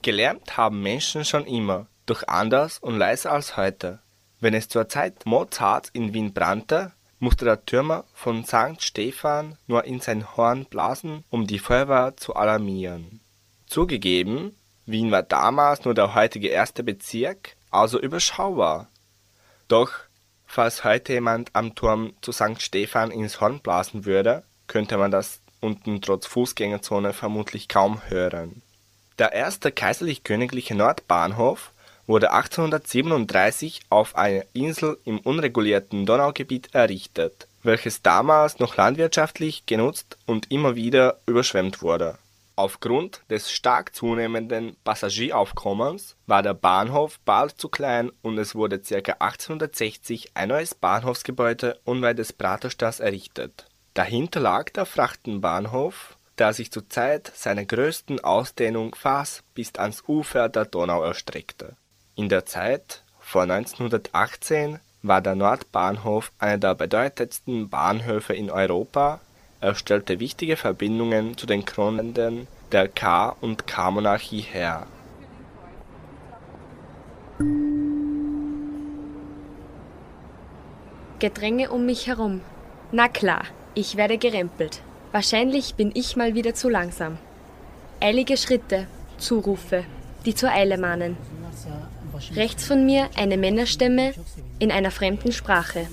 Gelernt 0.00 0.56
haben 0.56 0.80
Menschen 0.80 1.26
schon 1.26 1.44
immer, 1.44 1.88
doch 2.06 2.26
anders 2.26 2.78
und 2.78 2.96
leiser 2.96 3.32
als 3.32 3.58
heute. 3.58 4.00
Wenn 4.40 4.54
es 4.54 4.68
zur 4.68 4.88
Zeit 4.88 5.26
Mozarts 5.26 5.90
in 5.92 6.14
Wien 6.14 6.32
brannte, 6.32 6.92
musste 7.18 7.44
der 7.44 7.64
Türmer 7.64 8.04
von 8.14 8.44
St. 8.44 8.80
Stephan 8.80 9.56
nur 9.66 9.84
in 9.84 10.00
sein 10.00 10.36
Horn 10.36 10.66
blasen, 10.66 11.24
um 11.30 11.46
die 11.46 11.58
Feuerwehr 11.58 12.16
zu 12.16 12.34
alarmieren. 12.34 13.20
Zugegeben, 13.66 14.56
Wien 14.86 15.10
war 15.10 15.22
damals 15.22 15.84
nur 15.84 15.94
der 15.94 16.14
heutige 16.14 16.48
erste 16.48 16.82
Bezirk, 16.82 17.56
also 17.70 18.00
überschaubar. 18.00 18.88
Doch, 19.68 19.92
falls 20.46 20.84
heute 20.84 21.12
jemand 21.12 21.50
am 21.54 21.74
Turm 21.74 22.14
zu 22.22 22.32
St. 22.32 22.62
Stephan 22.62 23.10
ins 23.10 23.40
Horn 23.40 23.60
blasen 23.60 24.06
würde, 24.06 24.44
könnte 24.66 24.96
man 24.96 25.10
das 25.10 25.40
unten 25.60 26.00
trotz 26.00 26.26
Fußgängerzone 26.26 27.12
vermutlich 27.12 27.68
kaum 27.68 28.00
hören. 28.08 28.62
Der 29.18 29.32
erste 29.32 29.72
kaiserlich-königliche 29.72 30.74
Nordbahnhof 30.74 31.72
wurde 32.08 32.32
1837 32.32 33.82
auf 33.90 34.16
einer 34.16 34.42
Insel 34.54 34.98
im 35.04 35.18
unregulierten 35.20 36.06
Donaugebiet 36.06 36.74
errichtet, 36.74 37.46
welches 37.62 38.02
damals 38.02 38.58
noch 38.58 38.76
landwirtschaftlich 38.76 39.66
genutzt 39.66 40.16
und 40.26 40.50
immer 40.50 40.74
wieder 40.74 41.20
überschwemmt 41.26 41.82
wurde. 41.82 42.18
Aufgrund 42.56 43.22
des 43.30 43.52
stark 43.52 43.94
zunehmenden 43.94 44.76
Passagieraufkommens 44.82 46.16
war 46.26 46.42
der 46.42 46.54
Bahnhof 46.54 47.20
bald 47.24 47.60
zu 47.60 47.68
klein 47.68 48.10
und 48.22 48.36
es 48.38 48.56
wurde 48.56 48.80
ca. 48.80 49.12
1860 49.20 50.30
ein 50.34 50.48
neues 50.48 50.74
Bahnhofsgebäude 50.74 51.78
unweit 51.84 52.18
des 52.18 52.32
Pratersters 52.32 52.98
errichtet. 52.98 53.66
Dahinter 53.94 54.40
lag 54.40 54.70
der 54.70 54.86
Frachtenbahnhof, 54.86 56.16
der 56.38 56.52
sich 56.52 56.72
zur 56.72 56.88
Zeit 56.88 57.30
seiner 57.34 57.64
größten 57.64 58.24
Ausdehnung 58.24 58.94
fast 58.94 59.42
bis 59.54 59.74
ans 59.76 60.02
Ufer 60.08 60.48
der 60.48 60.64
Donau 60.64 61.04
erstreckte. 61.04 61.76
In 62.18 62.28
der 62.28 62.44
Zeit 62.46 63.04
vor 63.20 63.42
1918 63.42 64.80
war 65.02 65.20
der 65.20 65.36
Nordbahnhof 65.36 66.32
einer 66.40 66.58
der 66.58 66.74
bedeutendsten 66.74 67.68
Bahnhöfe 67.68 68.34
in 68.34 68.50
Europa. 68.50 69.20
Er 69.60 69.76
stellte 69.76 70.18
wichtige 70.18 70.56
Verbindungen 70.56 71.36
zu 71.36 71.46
den 71.46 71.64
Kronländern 71.64 72.48
der 72.72 72.88
K- 72.88 73.36
und 73.40 73.68
K-Monarchie 73.68 74.40
her. 74.40 74.88
Gedränge 81.20 81.70
um 81.70 81.86
mich 81.86 82.08
herum. 82.08 82.40
Na 82.90 83.06
klar, 83.06 83.44
ich 83.74 83.96
werde 83.96 84.18
gerempelt. 84.18 84.82
Wahrscheinlich 85.12 85.76
bin 85.76 85.92
ich 85.94 86.16
mal 86.16 86.34
wieder 86.34 86.52
zu 86.52 86.68
langsam. 86.68 87.16
Eilige 88.00 88.36
Schritte, 88.36 88.88
Zurufe, 89.18 89.84
die 90.26 90.34
zur 90.34 90.50
Eile 90.50 90.78
mahnen. 90.78 91.16
Rechts 92.34 92.66
von 92.66 92.84
mir 92.84 93.10
eine 93.16 93.36
Männerstimme 93.36 94.14
in 94.58 94.70
einer 94.70 94.90
fremden 94.90 95.32
Sprache. 95.32 95.88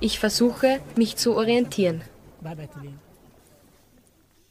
Ich 0.00 0.18
versuche, 0.18 0.80
mich 0.96 1.16
zu 1.16 1.34
orientieren. 1.34 2.02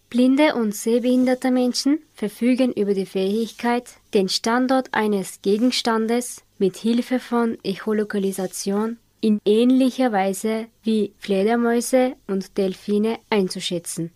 Blinde 0.10 0.56
und 0.56 0.74
sehbehinderte 0.74 1.52
Menschen 1.52 2.00
verfügen 2.14 2.72
über 2.74 2.94
die 2.94 3.06
Fähigkeit, 3.06 3.84
den 4.14 4.28
Standort 4.28 4.94
eines 4.94 5.42
Gegenstandes 5.42 6.44
mit 6.58 6.78
Hilfe 6.78 7.20
von 7.20 7.58
Echolokalisation 7.64 8.98
in 9.22 9.40
ähnlicher 9.46 10.12
Weise 10.12 10.68
wie 10.84 11.14
Fledermäuse 11.20 12.16
und 12.28 12.58
Delfine 12.58 13.20
einzuschätzen. 13.30 14.12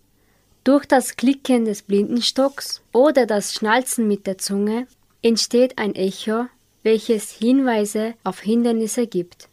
Durch 0.64 0.86
das 0.86 1.16
Klicken 1.16 1.64
des 1.64 1.82
Blindenstocks 1.82 2.82
oder 2.92 3.26
das 3.26 3.52
Schnalzen 3.52 4.08
mit 4.08 4.26
der 4.26 4.38
Zunge 4.38 4.86
entsteht 5.22 5.78
ein 5.78 5.94
Echo, 5.94 6.46
welches 6.84 7.32
Hinweise 7.32 8.14
auf 8.22 8.40
Hindernisse 8.40 9.08
gibt. 9.08 9.48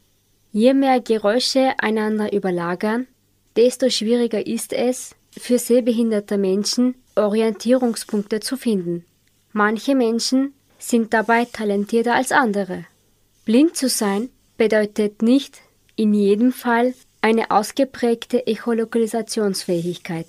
Je 0.52 0.74
mehr 0.74 1.00
Geräusche 1.00 1.74
einander 1.80 2.32
überlagern, 2.32 3.08
desto 3.56 3.90
schwieriger 3.90 4.46
ist 4.46 4.74
es, 4.74 5.16
für 5.38 5.58
sehbehinderte 5.58 6.38
Menschen 6.38 6.96
Orientierungspunkte 7.16 8.42
zu 8.42 8.58
finden. 8.58 9.06
Manche 9.54 9.96
Menschen 9.96 10.54
sind 10.78 11.14
dabei 11.14 11.46
talentierter 11.46 12.16
als 12.16 12.32
andere. 12.32 12.86
Blind 13.46 13.76
zu 13.76 13.90
sein 13.90 14.30
bedeutet 14.58 15.22
nicht 15.22 15.62
in 15.96 16.14
jedem 16.14 16.52
Fall 16.52 16.94
eine 17.22 17.52
ausgeprägte 17.52 18.46
Echolokalisationsfähigkeit. 18.46 20.28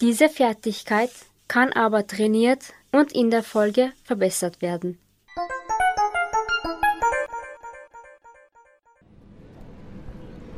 Diese 0.00 0.28
Fertigkeit 0.28 1.10
kann 1.46 1.72
aber 1.72 2.06
trainiert 2.06 2.72
und 2.90 3.12
in 3.12 3.30
der 3.30 3.42
Folge 3.42 3.92
verbessert 4.04 4.62
werden. 4.62 4.98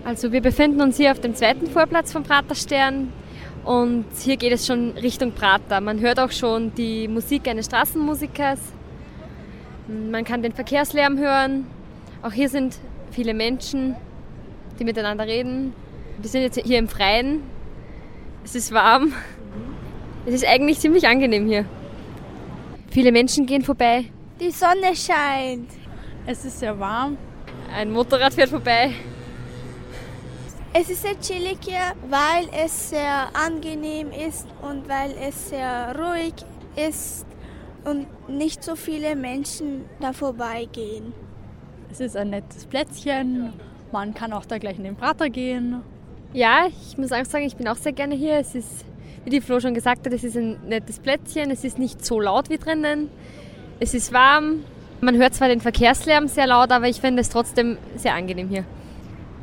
Also 0.05 0.33
wir 0.33 0.43
befinden 0.43 0.83
uns 0.83 0.99
hier 0.99 1.13
auf 1.13 1.21
dem 1.21 1.35
zweiten 1.35 1.67
Vorplatz 1.67 2.13
vom 2.13 2.25
Praterstern 2.25 3.11
und 3.65 4.05
hier 4.23 4.37
geht 4.37 4.53
es 4.53 4.67
schon 4.67 4.91
Richtung 4.91 5.33
Prater. 5.33 5.81
Man 5.81 6.01
hört 6.01 6.21
auch 6.21 6.31
schon 6.31 6.75
die 6.75 7.09
Musik 7.09 7.49
eines 7.49 7.67
Straßenmusikers. 7.67 8.61
Man 9.89 10.25
kann 10.25 10.43
den 10.43 10.53
Verkehrslärm 10.53 11.17
hören. 11.17 11.67
Auch 12.23 12.33
hier 12.33 12.51
sind 12.51 12.77
viele 13.13 13.33
Menschen, 13.33 13.97
die 14.79 14.85
miteinander 14.85 15.27
reden. 15.27 15.73
Wir 16.19 16.29
sind 16.29 16.43
jetzt 16.43 16.61
hier 16.61 16.79
im 16.79 16.89
Freien. 16.89 17.43
Es 18.45 18.55
ist 18.55 18.73
warm. 18.73 19.15
Es 20.27 20.35
ist 20.35 20.47
eigentlich 20.47 20.81
ziemlich 20.81 21.09
angenehm 21.09 21.47
hier. 21.47 21.65
Viele 22.91 23.11
Menschen 23.11 23.47
gehen 23.47 23.63
vorbei. 23.63 24.05
Die 24.39 24.51
Sonne 24.51 24.95
scheint. 24.95 25.71
Es 26.27 26.45
ist 26.45 26.61
sehr 26.61 26.79
warm. 26.79 27.17
Ein 27.75 27.91
Motorrad 27.91 28.35
fährt 28.35 28.51
vorbei. 28.51 28.93
Es 30.77 30.91
ist 30.91 31.03
sehr 31.03 31.21
chillig 31.21 31.59
hier, 31.65 31.95
weil 32.11 32.49
es 32.65 32.91
sehr 32.91 33.29
angenehm 33.33 34.09
ist 34.11 34.49
und 34.61 34.89
weil 34.89 35.15
es 35.25 35.51
sehr 35.51 35.95
ruhig 35.97 36.35
ist 36.75 37.25
und 37.85 38.09
nicht 38.29 38.65
so 38.65 38.75
viele 38.75 39.15
Menschen 39.15 39.85
da 40.01 40.13
vorbeigehen. 40.13 41.13
Es 41.93 42.01
ist 42.01 42.17
ein 42.17 42.31
nettes 42.31 42.67
Plätzchen. 42.67 43.53
Man 43.93 44.15
kann 44.15 44.33
auch 44.33 44.47
da 44.47 44.59
gleich 44.59 44.77
in 44.77 44.83
den 44.83 44.97
Prater 44.97 45.31
gehen. 45.31 45.81
Ja, 46.33 46.67
ich 46.67 46.99
muss 46.99 47.13
auch 47.13 47.25
sagen, 47.25 47.45
ich 47.45 47.55
bin 47.55 47.69
auch 47.69 47.77
sehr 47.77 47.93
gerne 47.93 48.17
hier. 48.17 48.35
Es 48.35 48.57
ist, 48.57 48.85
wie 49.23 49.31
die 49.31 49.41
Flo 49.41 49.61
schon 49.61 49.75
gesagt 49.75 50.05
hat, 50.05 50.13
es 50.13 50.25
ist 50.25 50.37
ein 50.37 50.59
nettes 50.67 50.99
Plätzchen. 50.99 51.53
Es 51.53 51.63
ist 51.63 51.79
nicht 51.79 52.05
so 52.05 52.19
laut 52.19 52.51
wie 52.51 52.59
drinnen. 52.59 53.11
Es 53.79 53.95
ist 53.95 54.13
warm. 54.13 54.65
Man 55.01 55.15
hört 55.15 55.35
zwar 55.35 55.47
den 55.47 55.61
Verkehrslärm 55.61 56.27
sehr 56.27 56.49
laut, 56.49 56.73
aber 56.73 56.89
ich 56.89 57.01
finde 57.01 57.21
es 57.21 57.29
trotzdem 57.29 57.79
sehr 57.95 58.15
angenehm 58.15 58.49
hier. 58.49 58.65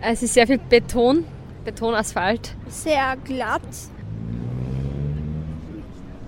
Es 0.03 0.23
ist 0.23 0.33
sehr 0.33 0.47
viel 0.47 0.57
Beton, 0.57 1.25
Betonasphalt. 1.63 2.55
Sehr 2.67 3.15
glatt. 3.23 3.61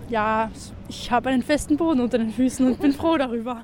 Ja, 0.09 0.51
ich 0.87 1.09
habe 1.09 1.29
einen 1.29 1.41
festen 1.41 1.75
Boden 1.75 2.01
unter 2.01 2.19
den 2.19 2.29
Füßen 2.29 2.67
und 2.67 2.79
bin 2.79 2.91
froh 2.93 3.17
darüber. 3.17 3.63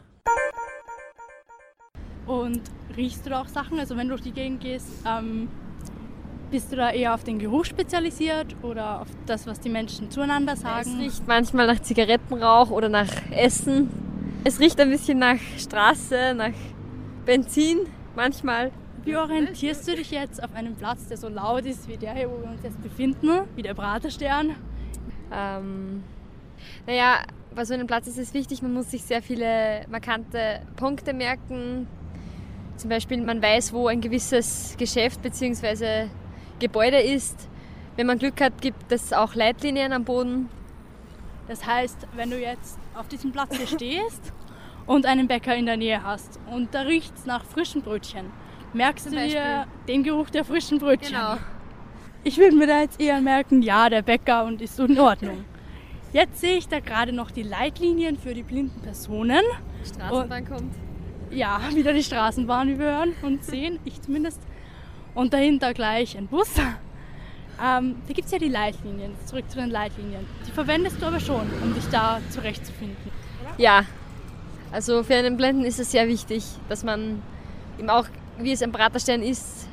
Und 2.26 2.62
riechst 2.98 3.26
du 3.26 3.30
da 3.30 3.42
auch 3.42 3.48
Sachen? 3.48 3.80
Also 3.80 3.96
wenn 3.98 4.08
du 4.08 4.16
durch 4.16 4.24
die 4.24 4.32
Gegend 4.32 4.62
gehst, 4.62 4.88
ähm, 5.06 5.48
bist 6.50 6.72
du 6.72 6.76
da 6.76 6.90
eher 6.90 7.14
auf 7.14 7.24
den 7.24 7.38
Geruch 7.38 7.66
spezialisiert 7.66 8.56
oder 8.64 9.02
auf 9.02 9.08
das, 9.28 9.46
was 9.46 9.60
die 9.60 9.70
Menschen 9.70 10.10
zueinander 10.10 10.56
sagen? 10.56 10.90
Es 10.90 11.00
riecht 11.00 11.28
manchmal 11.28 11.68
nach 11.68 11.82
Zigarettenrauch 11.82 12.72
oder 12.72 12.90
nach 12.90 13.10
Essen. 13.30 13.90
Es 14.44 14.60
riecht 14.60 14.80
ein 14.80 14.90
bisschen 14.90 15.20
nach 15.20 15.40
Straße, 15.58 16.34
nach 16.36 16.54
Benzin 17.26 17.82
manchmal. 18.16 18.72
Wie 19.06 19.16
orientierst 19.16 19.88
du 19.88 19.96
dich 19.96 20.12
jetzt 20.12 20.44
auf 20.44 20.54
einem 20.54 20.76
Platz, 20.76 21.08
der 21.08 21.18
so 21.18 21.30
laut 21.30 21.66
ist 21.66 21.88
wie 21.88 21.98
der 21.98 22.14
hier, 22.14 22.30
wo 22.30 22.42
wir 22.42 22.50
uns 22.50 22.64
jetzt 22.64 22.82
befinden, 22.82 23.48
wie 23.56 23.62
der 23.62 23.74
Praterstern? 23.74 24.56
Ähm, 25.32 26.04
naja, 26.86 27.20
bei 27.56 27.66
so 27.66 27.74
einem 27.74 27.88
Platz 27.88 28.08
ist 28.08 28.18
es 28.18 28.34
wichtig, 28.34 28.62
man 28.62 28.74
muss 28.74 28.92
sich 28.92 29.04
sehr 29.04 29.22
viele 29.22 29.86
markante 29.90 30.62
Punkte 30.76 31.14
merken. 31.14 31.88
Zum 32.76 32.90
Beispiel, 32.90 33.22
man 33.22 33.42
weiß, 33.42 33.74
wo 33.74 33.88
ein 33.88 34.02
gewisses 34.02 34.76
Geschäft 34.78 35.22
bzw. 35.22 36.08
Gebäude 36.60 37.00
ist. 37.00 37.48
Wenn 37.96 38.08
man 38.08 38.18
Glück 38.18 38.40
hat, 38.42 38.62
gibt 38.62 38.92
es 38.92 39.14
auch 39.14 39.34
Leitlinien 39.34 39.94
am 39.94 40.04
Boden. 40.04 40.50
Das 41.48 41.66
heißt, 41.66 42.08
wenn 42.16 42.30
du 42.30 42.40
jetzt 42.40 42.78
auf 42.96 43.08
diesem 43.08 43.32
Platz 43.32 43.56
hier 43.58 43.68
stehst 43.76 44.34
und 44.86 45.06
einen 45.06 45.28
Bäcker 45.28 45.56
in 45.56 45.66
der 45.66 45.78
Nähe 45.78 46.04
hast 46.04 46.40
und 46.52 46.74
da 46.74 46.82
riecht 46.82 47.16
es 47.18 47.26
nach 47.26 47.44
frischen 47.44 47.82
Brötchen, 47.82 48.26
merkst 48.74 49.06
Zum 49.06 49.14
du 49.14 49.20
Beispiel. 49.20 49.42
dir 49.42 49.68
den 49.88 50.04
Geruch 50.04 50.30
der 50.30 50.46
frischen 50.46 50.80
Brötchen? 50.80 51.16
Genau. 51.16 51.38
Ich 52.24 52.38
würde 52.38 52.56
mir 52.56 52.68
da 52.68 52.82
jetzt 52.82 53.00
eher 53.00 53.22
merken, 53.22 53.62
ja, 53.62 53.90
der 53.90 54.02
Bäcker 54.02 54.46
und 54.46 54.62
ist 54.62 54.76
so 54.76 54.86
in 54.86 55.00
Ordnung. 55.00 55.46
Jetzt 56.12 56.42
sehe 56.42 56.58
ich 56.58 56.68
da 56.68 56.80
gerade 56.80 57.14
noch 57.14 57.32
die 57.32 57.44
Leitlinien 57.44 58.18
für 58.18 58.34
die 58.34 58.44
blinden 58.44 58.82
Personen. 58.82 59.44
Die 59.84 59.90
Straßenbahn 59.90 60.44
und, 60.44 60.50
kommt. 60.50 60.76
Ja, 61.32 61.62
wieder 61.74 61.94
die 61.94 62.04
Straßenbahn, 62.04 62.68
wie 62.68 62.80
wir 62.80 62.98
hören 62.98 63.14
und 63.22 63.44
sehen, 63.44 63.80
ich 63.86 64.02
zumindest. 64.02 64.42
Und 65.16 65.34
dahinter 65.34 65.74
gleich 65.74 66.18
ein 66.18 66.28
Bus. 66.28 66.50
Ähm, 67.62 67.96
da 68.08 68.14
gibt 68.14 68.26
es 68.26 68.32
ja 68.32 68.40
die 68.40 68.50
Leitlinien, 68.50 69.14
zurück 69.26 69.50
zu 69.50 69.58
den 69.58 69.70
Leitlinien. 69.70 70.26
Die 70.48 70.52
verwendest 70.52 71.02
du 71.02 71.06
aber 71.06 71.20
schon, 71.20 71.46
um 71.62 71.74
dich 71.74 71.88
da 71.90 72.20
zurechtzufinden. 72.30 73.12
Oder? 73.42 73.54
Ja, 73.58 73.84
also 74.72 75.04
für 75.04 75.16
einen 75.16 75.36
Blinden 75.36 75.66
ist 75.66 75.80
es 75.80 75.92
sehr 75.92 76.08
wichtig, 76.08 76.46
dass 76.70 76.84
man 76.84 77.22
eben 77.78 77.90
auch, 77.90 78.06
wie 78.40 78.54
es 78.54 78.62
ein 78.62 78.72
Praterstern 78.72 79.22
ist, 79.22 79.68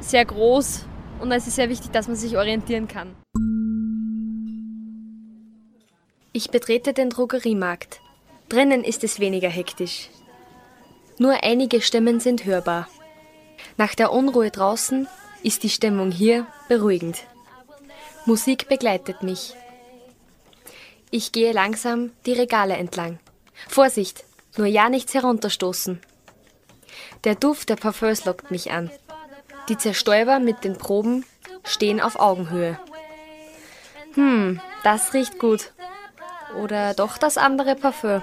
sehr 0.00 0.24
groß 0.24 0.84
und 1.20 1.32
es 1.32 1.46
ist 1.46 1.56
sehr 1.56 1.68
wichtig, 1.68 1.92
dass 1.92 2.08
man 2.08 2.16
sich 2.16 2.36
orientieren 2.36 2.88
kann. 2.88 3.14
Ich 6.32 6.50
betrete 6.50 6.92
den 6.92 7.10
Drogeriemarkt. 7.10 8.00
Drinnen 8.48 8.84
ist 8.84 9.04
es 9.04 9.20
weniger 9.20 9.48
hektisch. 9.48 10.10
Nur 11.18 11.42
einige 11.42 11.80
Stimmen 11.80 12.20
sind 12.20 12.44
hörbar. 12.44 12.88
Nach 13.78 13.94
der 13.94 14.12
Unruhe 14.12 14.50
draußen 14.50 15.08
ist 15.42 15.62
die 15.62 15.70
Stimmung 15.70 16.10
hier 16.10 16.46
beruhigend. 16.68 17.22
Musik 18.26 18.68
begleitet 18.68 19.22
mich. 19.22 19.54
Ich 21.10 21.32
gehe 21.32 21.52
langsam 21.52 22.10
die 22.26 22.32
Regale 22.32 22.76
entlang. 22.76 23.18
Vorsicht, 23.68 24.24
nur 24.58 24.66
ja 24.66 24.90
nichts 24.90 25.14
herunterstoßen. 25.14 26.00
Der 27.24 27.34
Duft 27.34 27.68
der 27.68 27.76
Parfüms 27.76 28.24
lockt 28.24 28.50
mich 28.50 28.72
an. 28.72 28.90
Die 29.68 29.78
Zerstäuber 29.78 30.38
mit 30.38 30.64
den 30.64 30.78
Proben 30.78 31.24
stehen 31.64 32.00
auf 32.00 32.18
Augenhöhe. 32.18 32.78
Hm, 34.14 34.60
das 34.84 35.12
riecht 35.14 35.38
gut. 35.38 35.72
Oder 36.62 36.94
doch 36.94 37.18
das 37.18 37.36
andere 37.36 37.74
Parfüm. 37.74 38.22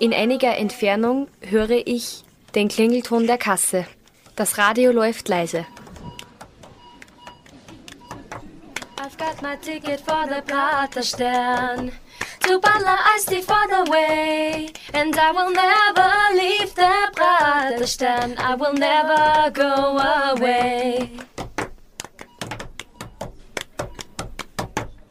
In 0.00 0.12
einiger 0.12 0.56
Entfernung 0.56 1.28
höre 1.42 1.86
ich 1.86 2.24
den 2.54 2.68
Klingelton 2.68 3.26
der 3.26 3.38
Kasse. 3.38 3.86
Das 4.34 4.58
Radio 4.58 4.90
läuft 4.90 5.28
leise. 5.28 5.66
I've 9.04 9.18
got 9.18 9.42
my 9.42 9.56
ticket 9.56 9.98
for 9.98 10.28
the 10.28 10.42
Praterstern. 10.46 11.90
To 12.42 12.60
Butler 12.60 12.98
I 13.12 13.18
stay 13.20 13.40
for 13.42 13.66
the 13.66 13.90
way. 13.90 14.70
And 14.94 15.18
I 15.18 15.32
will 15.32 15.50
never 15.50 16.08
leave 16.40 16.72
the 16.76 17.10
Praterstern. 17.12 18.38
I 18.38 18.54
will 18.54 18.74
never 18.74 19.50
go 19.50 19.98
away. 20.30 21.10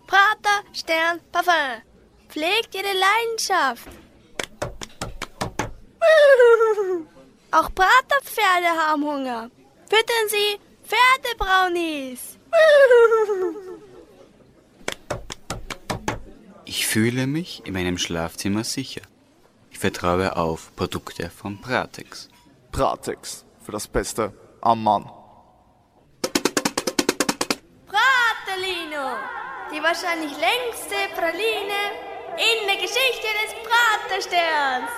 Prater, 0.08 0.64
Stern, 0.72 1.20
Parfum. 1.34 1.82
Pflegt 2.30 2.74
ihre 2.74 2.94
Leidenschaft. 2.94 3.90
Auch 7.52 7.70
Praterpferde 7.76 8.70
haben 8.70 9.04
Hunger. 9.04 9.52
Füttern 9.90 10.30
sie 10.30 10.62
Pferdebraunis. 10.82 12.38
Ich 16.74 16.88
fühle 16.88 17.28
mich 17.28 17.64
in 17.66 17.74
meinem 17.74 17.98
Schlafzimmer 17.98 18.64
sicher. 18.64 19.02
Ich 19.72 19.80
vertraue 19.80 20.38
auf 20.38 20.74
Produkte 20.78 21.30
von 21.30 21.60
Pratex. 21.60 22.30
Pratex 22.72 23.44
für 23.62 23.74
das 23.74 23.90
Beste 23.90 24.32
am 24.62 24.82
Mann. 24.82 25.04
Pratelino, 27.92 29.18
die 29.70 29.84
wahrscheinlich 29.84 30.32
längste 30.32 30.96
Praline 31.14 31.82
in 32.38 32.68
der 32.68 32.78
Geschichte 32.78 33.28
des 33.42 33.52
Pratersterns. 33.68 34.92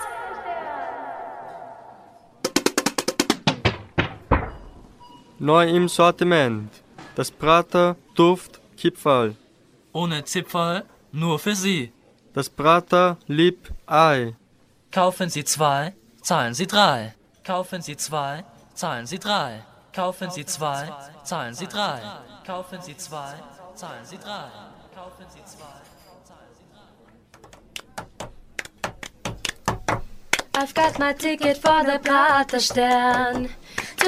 Neu 5.40 5.68
im 5.70 5.88
Sortiment. 5.88 6.70
Das 7.16 7.32
Prater 7.32 7.96
Duft 8.14 8.60
Kipferl. 8.76 9.34
Ohne 9.92 10.24
Zipferl, 10.24 10.84
nur 11.14 11.38
für 11.38 11.54
Sie. 11.54 11.92
Das 12.32 12.50
Prater 12.50 13.16
Lieb 13.26 13.72
Ei. 13.86 14.34
Kaufen 14.90 15.30
Sie 15.30 15.44
zwei, 15.44 15.94
zahlen 16.20 16.54
Sie 16.54 16.66
drei. 16.66 17.14
Kaufen 17.44 17.82
Sie 17.82 17.96
zwei, 17.96 18.44
zahlen 18.74 19.06
Sie 19.06 19.18
drei. 19.18 19.62
Kaufen 19.92 20.30
Sie 20.30 20.44
zwei, 20.44 20.88
zahlen 21.22 21.54
Sie 21.54 21.66
drei. 21.66 22.00
Kaufen 22.44 22.78
Sie 22.82 22.96
zwei, 22.96 23.34
zahlen 23.74 24.04
Sie 24.04 24.18
drei. 24.18 24.50
Kaufen 24.94 25.26
Sie 25.32 25.44
zwei. 25.44 25.64
I've 30.56 30.72
got 30.74 30.98
my 30.98 31.12
ticket 31.12 31.58
for 31.58 31.84
the 31.84 31.98
Praterstern 31.98 33.50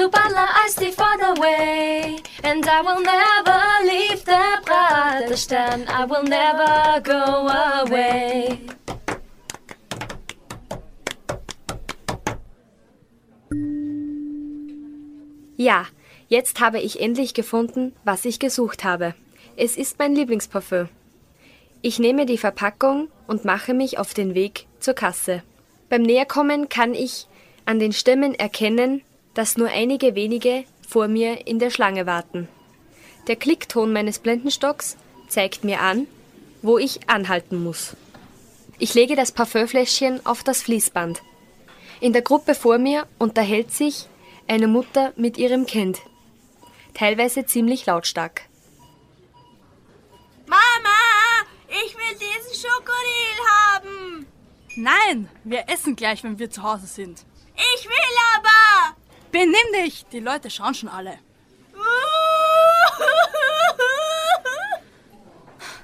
Butler 0.05 0.47
Ice 0.65 0.93
for 0.95 1.17
the 1.17 1.41
way, 1.41 2.17
and 2.43 2.63
I 2.65 2.81
will 2.81 3.01
never 3.01 3.61
leave 3.83 4.23
the 4.23 4.61
Praterstern. 4.63 5.87
I 5.89 6.05
will 6.05 6.23
never 6.23 7.01
go 7.01 7.47
away. 7.81 8.59
Ja, 15.57 15.85
jetzt 16.29 16.59
habe 16.59 16.79
ich 16.79 17.01
endlich 17.01 17.33
gefunden, 17.33 17.95
was 18.03 18.25
ich 18.25 18.37
gesucht 18.37 18.83
habe. 18.83 19.15
Es 19.55 19.75
ist 19.75 19.97
mein 19.97 20.13
Lieblingsparfüm. 20.13 20.89
Ich 21.81 21.97
nehme 21.97 22.27
die 22.27 22.37
Verpackung 22.37 23.09
und 23.25 23.45
mache 23.45 23.73
mich 23.73 23.97
auf 23.97 24.13
den 24.13 24.35
Weg 24.35 24.67
zur 24.79 24.93
Kasse. 24.93 25.41
Beim 25.89 26.03
Näherkommen 26.03 26.69
kann 26.69 26.93
ich 26.93 27.27
an 27.65 27.79
den 27.79 27.91
Stämmen 27.91 28.35
erkennen, 28.35 29.01
dass 29.37 29.55
nur 29.55 29.69
einige 29.69 30.15
wenige 30.15 30.65
vor 30.89 31.07
mir 31.07 31.45
in 31.45 31.59
der 31.59 31.69
Schlange 31.69 32.07
warten. 32.07 32.47
Der 33.27 33.35
Klickton 33.35 33.93
meines 33.93 34.17
Blendenstocks 34.17 34.97
zeigt 35.27 35.63
mir 35.63 35.79
an, 35.79 36.07
wo 36.63 36.79
ich 36.79 37.07
anhalten 37.07 37.63
muss. 37.63 37.95
Ich 38.79 38.95
lege 38.95 39.15
das 39.15 39.31
Parfümfläschchen 39.31 40.25
auf 40.25 40.43
das 40.43 40.63
Fließband. 40.63 41.21
In 41.99 42.13
der 42.13 42.23
Gruppe 42.23 42.55
vor 42.55 42.79
mir 42.79 43.05
unterhält 43.19 43.71
sich 43.71 44.07
eine 44.47 44.67
Mutter 44.67 45.13
mit 45.17 45.37
ihrem 45.37 45.67
Kind, 45.67 45.99
teilweise 46.95 47.45
ziemlich 47.45 47.85
lautstark. 47.85 48.41
Mama, 50.47 50.97
ich 51.67 51.95
will 51.95 52.15
diesen 52.15 52.69
Schokoriegel 52.69 53.45
haben. 53.61 54.25
Nein, 54.75 55.29
wir 55.43 55.69
essen 55.69 55.95
gleich, 55.95 56.23
wenn 56.23 56.39
wir 56.39 56.49
zu 56.49 56.63
Hause 56.63 56.87
sind. 56.87 57.23
Ich 57.55 57.85
will 57.85 58.15
aber. 58.35 58.66
Benimm 59.31 59.55
dich, 59.83 60.05
die 60.11 60.19
Leute 60.19 60.49
schauen 60.49 60.73
schon 60.73 60.89
alle. 60.89 61.19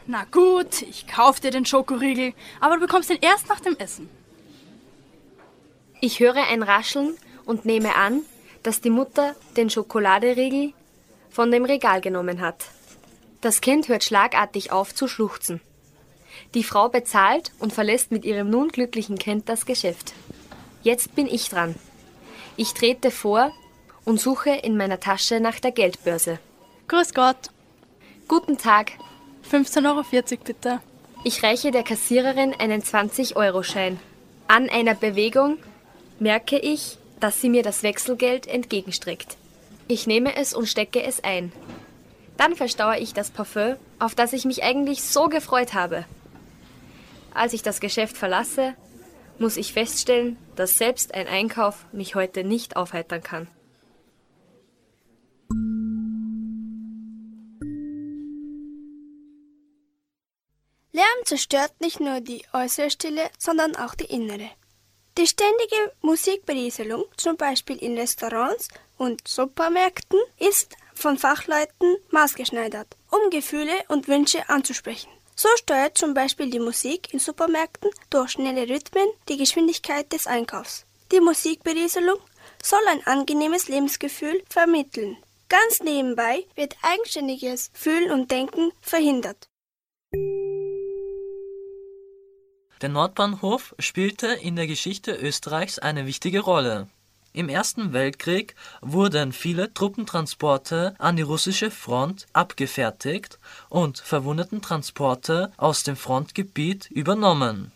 Na 0.05 0.25
gut, 0.31 0.81
ich 0.81 1.07
kauf 1.07 1.39
dir 1.39 1.51
den 1.51 1.65
Schokoriegel, 1.65 2.33
aber 2.59 2.75
du 2.75 2.81
bekommst 2.81 3.09
ihn 3.09 3.19
erst 3.21 3.47
nach 3.49 3.59
dem 3.59 3.77
Essen. 3.77 4.09
Ich 6.01 6.19
höre 6.19 6.47
ein 6.47 6.63
Rascheln 6.63 7.15
und 7.45 7.65
nehme 7.65 7.95
an, 7.95 8.21
dass 8.63 8.81
die 8.81 8.89
Mutter 8.89 9.35
den 9.55 9.69
Schokoladeriegel 9.69 10.73
von 11.29 11.51
dem 11.51 11.65
Regal 11.65 12.01
genommen 12.01 12.41
hat. 12.41 12.65
Das 13.41 13.61
Kind 13.61 13.87
hört 13.87 14.03
schlagartig 14.03 14.71
auf 14.71 14.95
zu 14.95 15.07
schluchzen. 15.07 15.61
Die 16.53 16.63
Frau 16.63 16.89
bezahlt 16.89 17.51
und 17.59 17.73
verlässt 17.73 18.11
mit 18.11 18.25
ihrem 18.25 18.49
nun 18.49 18.69
glücklichen 18.69 19.17
Kind 19.17 19.49
das 19.49 19.65
Geschäft. 19.65 20.13
Jetzt 20.81 21.15
bin 21.15 21.27
ich 21.27 21.49
dran. 21.49 21.75
Ich 22.55 22.73
trete 22.73 23.09
vor 23.09 23.51
und 24.05 24.19
suche 24.19 24.51
in 24.51 24.77
meiner 24.77 24.99
Tasche 24.99 25.39
nach 25.39 25.59
der 25.59 25.71
Geldbörse. 25.71 26.37
Grüß 26.87 27.13
Gott. 27.15 27.49
Guten 28.27 28.57
Tag. 28.57 28.91
15,40 29.51 29.85
Euro 29.87 30.43
bitte. 30.43 30.79
Ich 31.23 31.41
reiche 31.41 31.71
der 31.71 31.83
Kassiererin 31.83 32.53
einen 32.53 32.83
20-Euro-Schein. 32.83 33.99
An 34.47 34.69
einer 34.69 34.93
Bewegung 34.93 35.57
merke 36.19 36.59
ich, 36.59 36.97
dass 37.19 37.41
sie 37.41 37.49
mir 37.49 37.63
das 37.63 37.81
Wechselgeld 37.81 38.45
entgegenstreckt. 38.45 39.35
Ich 39.87 40.05
nehme 40.05 40.35
es 40.35 40.53
und 40.53 40.67
stecke 40.67 41.01
es 41.01 41.23
ein. 41.23 41.51
Dann 42.37 42.55
verstaue 42.55 42.99
ich 42.99 43.13
das 43.13 43.31
Parfüm, 43.31 43.77
auf 43.99 44.13
das 44.13 44.33
ich 44.33 44.45
mich 44.45 44.63
eigentlich 44.63 45.03
so 45.03 45.27
gefreut 45.27 45.73
habe. 45.73 46.05
Als 47.33 47.53
ich 47.53 47.63
das 47.63 47.79
Geschäft 47.79 48.15
verlasse, 48.15 48.75
muss 49.39 49.57
ich 49.57 49.73
feststellen, 49.73 50.37
dass 50.55 50.77
selbst 50.77 51.13
ein 51.13 51.27
Einkauf 51.27 51.85
mich 51.91 52.15
heute 52.15 52.43
nicht 52.43 52.75
aufheitern 52.75 53.23
kann. 53.23 53.47
Lärm 60.91 61.25
zerstört 61.25 61.73
nicht 61.79 61.99
nur 61.99 62.21
die 62.21 62.45
äußere 62.53 62.91
Stille, 62.91 63.29
sondern 63.39 63.75
auch 63.75 63.95
die 63.95 64.05
innere. 64.05 64.49
Die 65.17 65.27
ständige 65.27 65.91
Musikberieselung, 66.01 67.05
zum 67.17 67.35
Beispiel 67.35 67.77
in 67.77 67.97
Restaurants 67.97 68.67
und 68.97 69.27
Supermärkten, 69.27 70.19
ist 70.39 70.75
von 70.93 71.17
Fachleuten 71.17 71.97
maßgeschneidert, 72.09 72.95
um 73.11 73.29
Gefühle 73.29 73.73
und 73.89 74.07
Wünsche 74.07 74.47
anzusprechen. 74.49 75.09
So 75.35 75.49
steuert 75.57 75.97
zum 75.97 76.13
Beispiel 76.13 76.49
die 76.49 76.59
Musik 76.59 77.13
in 77.13 77.19
Supermärkten 77.19 77.89
durch 78.09 78.31
schnelle 78.31 78.69
Rhythmen 78.69 79.07
die 79.29 79.37
Geschwindigkeit 79.37 80.11
des 80.13 80.27
Einkaufs. 80.27 80.85
Die 81.11 81.19
Musikberieselung 81.19 82.19
soll 82.61 82.81
ein 82.89 83.05
angenehmes 83.05 83.67
Lebensgefühl 83.67 84.43
vermitteln. 84.49 85.17
Ganz 85.49 85.81
nebenbei 85.81 86.45
wird 86.55 86.75
eigenständiges 86.81 87.71
Fühlen 87.73 88.11
und 88.11 88.31
Denken 88.31 88.71
verhindert. 88.81 89.49
Der 92.81 92.89
Nordbahnhof 92.89 93.75
spielte 93.79 94.27
in 94.27 94.55
der 94.55 94.67
Geschichte 94.67 95.13
Österreichs 95.13 95.79
eine 95.79 96.05
wichtige 96.05 96.41
Rolle. 96.41 96.89
Im 97.35 97.49
Ersten 97.49 97.93
Weltkrieg 97.93 98.53
wurden 98.81 99.33
viele 99.33 99.73
Truppentransporte 99.73 100.93
an 100.99 101.15
die 101.15 101.23
russische 101.23 101.71
Front 101.71 102.27
abgefertigt 102.31 103.39
und 103.69 103.97
Verwundetentransporte 103.97 105.51
aus 105.57 105.81
dem 105.81 105.95
Frontgebiet 105.95 106.91
übernommen. 106.91 107.71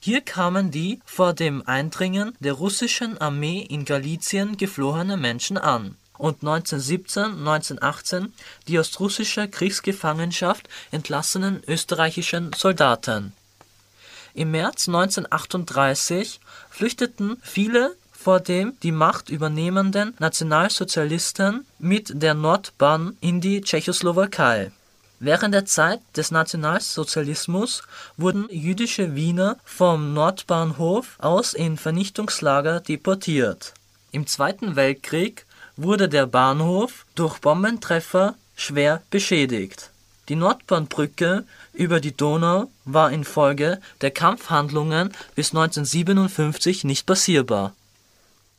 Hier 0.00 0.22
kamen 0.22 0.70
die 0.70 1.00
vor 1.04 1.34
dem 1.34 1.66
Eindringen 1.68 2.34
der 2.40 2.54
russischen 2.54 3.18
Armee 3.18 3.60
in 3.60 3.84
Galizien 3.84 4.56
geflohene 4.56 5.18
Menschen 5.18 5.58
an 5.58 5.96
und 6.16 6.42
1917, 6.42 7.24
1918 7.24 8.32
die 8.68 8.78
aus 8.78 8.98
russischer 9.00 9.48
Kriegsgefangenschaft 9.48 10.66
entlassenen 10.92 11.62
österreichischen 11.66 12.54
Soldaten. 12.54 13.34
Im 14.32 14.50
März 14.50 14.88
1938 14.88 16.40
flüchteten 16.70 17.36
viele 17.42 17.94
vor 18.24 18.40
dem 18.40 18.72
die 18.82 18.90
Macht 18.90 19.28
übernehmenden 19.28 20.14
Nationalsozialisten 20.18 21.66
mit 21.78 22.22
der 22.22 22.32
Nordbahn 22.32 23.18
in 23.20 23.42
die 23.42 23.60
Tschechoslowakei. 23.60 24.72
Während 25.20 25.52
der 25.52 25.66
Zeit 25.66 26.00
des 26.16 26.30
Nationalsozialismus 26.30 27.82
wurden 28.16 28.48
jüdische 28.50 29.14
Wiener 29.14 29.58
vom 29.64 30.14
Nordbahnhof 30.14 31.16
aus 31.18 31.52
in 31.52 31.76
Vernichtungslager 31.76 32.80
deportiert. 32.80 33.74
Im 34.10 34.26
Zweiten 34.26 34.74
Weltkrieg 34.74 35.44
wurde 35.76 36.08
der 36.08 36.26
Bahnhof 36.26 37.04
durch 37.14 37.38
Bombentreffer 37.40 38.36
schwer 38.56 39.02
beschädigt. 39.10 39.90
Die 40.30 40.36
Nordbahnbrücke 40.36 41.44
über 41.74 42.00
die 42.00 42.16
Donau 42.16 42.70
war 42.86 43.12
infolge 43.12 43.80
der 44.00 44.12
Kampfhandlungen 44.12 45.12
bis 45.34 45.50
1957 45.50 46.84
nicht 46.84 47.04
passierbar. 47.04 47.74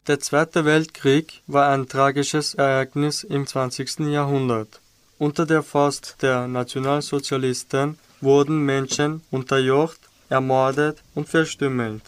Der 0.07 0.19
Zweite 0.19 0.65
Weltkrieg 0.65 1.41
war 1.47 1.69
ein 1.69 1.87
tragisches 1.87 2.53
Ereignis 2.53 3.23
im 3.23 3.47
20. 3.47 4.01
Jahrhundert. 4.01 4.79
Unter 5.17 5.47
der 5.47 5.63
Faust 5.63 6.17
der 6.21 6.47
Nationalsozialisten 6.47 7.97
wurden 8.21 8.59
Menschen 8.59 9.23
unterjocht, 9.31 9.99
ermordet 10.29 11.01
und 11.15 11.27
verstümmelt. 11.27 12.03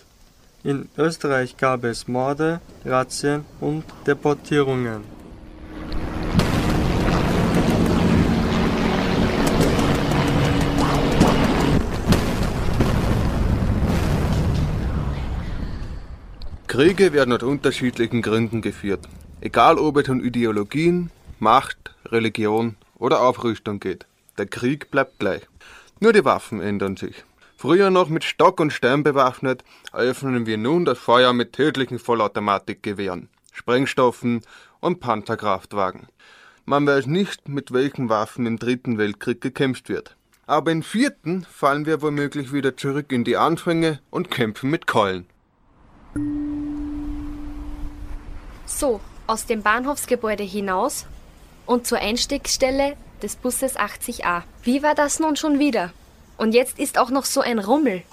In 0.64 0.90
Österreich 0.96 1.58
gab 1.58 1.86
es 1.86 2.08
Morde, 2.08 2.62
Razzien 2.86 3.46
und 3.60 3.84
Deportierungen. 4.06 5.04
Kriege 16.78 17.12
werden 17.12 17.34
aus 17.34 17.42
unterschiedlichen 17.42 18.22
Gründen 18.22 18.62
geführt. 18.62 19.00
Egal 19.42 19.80
ob 19.80 19.98
es 19.98 20.10
um 20.10 20.24
Ideologien, 20.24 21.10
Macht, 21.40 21.96
Religion 22.06 22.76
oder 23.00 23.24
Aufrüstung 23.24 23.80
geht. 23.80 24.06
Der 24.38 24.46
Krieg 24.46 24.92
bleibt 24.92 25.18
gleich. 25.18 25.42
Nur 26.00 26.14
die 26.14 26.24
Waffen 26.24 26.62
ändern 26.62 26.96
sich. 26.96 27.24
Früher 27.58 27.90
noch 27.90 28.10
mit 28.10 28.24
Stock 28.24 28.60
und 28.60 28.72
Stein 28.72 29.02
bewaffnet, 29.02 29.64
eröffnen 29.92 30.46
wir 30.46 30.60
nun 30.60 30.86
das 30.86 31.00
Feuer 31.00 31.34
mit 31.34 31.54
tödlichen 31.54 31.98
Vollautomatikgewehren, 31.98 33.30
Sprengstoffen 33.52 34.42
und 34.80 35.00
Panzerkraftwagen. 35.00 36.06
Man 36.66 36.86
weiß 36.86 37.08
nicht, 37.08 37.50
mit 37.50 37.74
welchen 37.74 38.08
Waffen 38.10 38.46
im 38.46 38.60
Dritten 38.60 39.00
Weltkrieg 39.00 39.42
gekämpft 39.42 39.90
wird. 39.90 40.16
Aber 40.46 40.72
im 40.72 40.84
Vierten 40.84 41.44
fallen 41.52 41.88
wir 41.88 42.04
womöglich 42.04 42.54
wieder 42.54 42.78
zurück 42.78 43.12
in 43.12 43.24
die 43.24 43.36
Anfänge 43.36 44.00
und 44.12 44.30
kämpfen 44.30 44.70
mit 44.70 44.86
Keulen. 44.86 45.26
So, 48.68 49.00
aus 49.28 49.46
dem 49.46 49.64
Bahnhofsgebäude 49.64 50.44
hinaus 50.44 51.06
und 51.66 51.88
zur 51.88 52.00
Einstiegsstelle 52.00 52.98
des 53.24 53.38
Busses 53.38 53.78
80a. 53.78 54.44
Wie 54.62 54.84
war 54.84 54.94
das 54.94 55.20
nun 55.20 55.38
schon 55.38 55.58
wieder? 55.58 55.94
Und 56.38 56.54
jetzt 56.54 56.78
ist 56.78 56.98
auch 56.98 57.10
noch 57.10 57.26
so 57.26 57.40
ein 57.40 57.60
Rummel. 57.60 58.04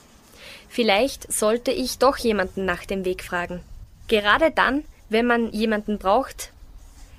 Vielleicht 0.69 1.31
sollte 1.31 1.73
ich 1.73 1.99
doch 1.99 2.17
jemanden 2.17 2.65
nach 2.65 2.87
dem 2.87 3.05
Weg 3.05 3.25
fragen. 3.25 3.61
Gerade 4.07 4.53
dann, 4.53 4.85
wenn 5.09 5.27
man 5.27 5.51
jemanden 5.53 5.99
braucht, 5.99 6.53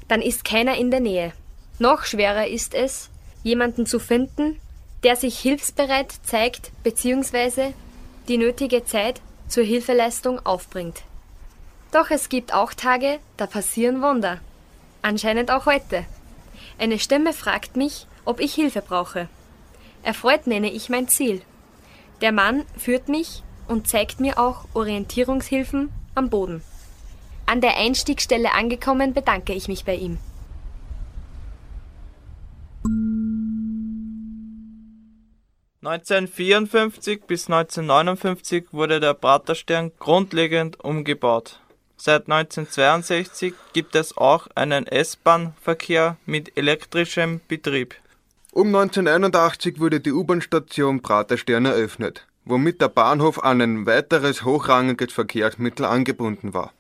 dann 0.08 0.22
ist 0.22 0.46
keiner 0.46 0.78
in 0.78 0.90
der 0.90 1.02
Nähe. 1.02 1.34
Noch 1.78 2.06
schwerer 2.06 2.48
ist 2.48 2.74
es, 2.74 3.10
jemanden 3.44 3.86
zu 3.86 4.00
finden, 4.00 4.60
der 5.04 5.18
sich 5.18 5.38
hilfsbereit 5.38 6.14
zeigt 6.24 6.72
bzw. 6.84 7.74
die 8.30 8.38
nötige 8.38 8.86
Zeit 8.86 9.20
zur 9.50 9.64
Hilfeleistung 9.64 10.44
aufbringt. 10.46 11.04
Doch 11.96 12.12
es 12.12 12.28
gibt 12.28 12.54
auch 12.54 12.74
Tage, 12.74 13.20
da 13.38 13.48
passieren 13.48 14.02
Wunder. 14.02 14.42
Anscheinend 15.02 15.50
auch 15.50 15.66
heute. 15.66 16.04
Eine 16.78 17.00
Stimme 17.00 17.32
fragt 17.32 17.78
mich, 17.78 18.06
ob 18.26 18.42
ich 18.42 18.54
Hilfe 18.54 18.82
brauche. 18.82 19.30
Erfreut 20.04 20.46
nenne 20.46 20.70
ich 20.70 20.90
mein 20.90 21.08
Ziel. 21.08 21.42
Der 22.20 22.34
Mann 22.34 22.66
führt 22.78 23.08
mich 23.08 23.44
und 23.70 23.88
zeigt 23.88 24.20
mir 24.20 24.38
auch 24.38 24.66
Orientierungshilfen 24.74 25.90
am 26.16 26.30
Boden. 26.30 26.62
An 27.46 27.62
der 27.62 27.78
Einstiegsstelle 27.78 28.52
angekommen 28.52 29.14
bedanke 29.14 29.54
ich 29.54 29.70
mich 29.70 29.86
bei 29.86 29.96
ihm. 29.96 30.18
(1954 35.82 37.22
bis 37.26 37.50
1959) 37.50 38.74
wurde 38.74 39.00
der 39.00 39.14
Praterstern 39.14 39.94
grundlegend 39.98 40.84
umgebaut. 40.84 41.62
Seit 41.98 42.30
1962 42.30 43.54
gibt 43.74 43.96
es 43.96 44.18
auch 44.18 44.48
einen 44.56 44.86
S-Bahn-Verkehr 44.86 46.18
mit 46.26 46.58
elektrischem 46.58 47.42
Betrieb. 47.48 47.96
Um 48.52 48.68
1981 48.68 49.80
wurde 49.80 50.00
die 50.00 50.12
U-Bahn-Station 50.12 51.02
Praterstern 51.02 51.66
eröffnet, 51.66 52.28
womit 52.46 52.82
der 52.82 52.90
Bahnhof 52.90 53.44
an 53.44 53.62
ein 53.62 53.86
weiteres 53.86 54.44
hochrangiges 54.44 55.14
Verkehrsmittel 55.14 55.86
angebunden 55.86 56.54
war. 56.54 56.72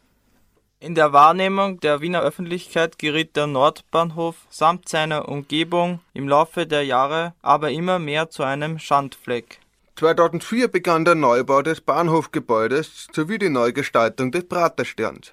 In 0.79 0.93
der 0.93 1.13
Wahrnehmung 1.13 1.79
der 1.79 2.01
Wiener 2.01 2.21
Öffentlichkeit 2.21 2.99
geriet 2.99 3.35
der 3.35 3.47
Nordbahnhof 3.47 4.35
samt 4.49 4.87
seiner 4.87 5.29
Umgebung 5.29 5.99
im 6.13 6.27
Laufe 6.27 6.67
der 6.67 6.83
Jahre 6.83 7.33
aber 7.41 7.71
immer 7.71 7.97
mehr 7.97 8.29
zu 8.29 8.43
einem 8.43 8.77
Schandfleck. 8.77 9.59
2004 9.95 10.67
begann 10.67 11.05
der 11.05 11.15
Neubau 11.15 11.61
des 11.61 11.79
Bahnhofgebäudes 11.79 13.07
sowie 13.13 13.37
die 13.37 13.49
Neugestaltung 13.49 14.29
des 14.29 14.45
Pratersterns. 14.45 15.31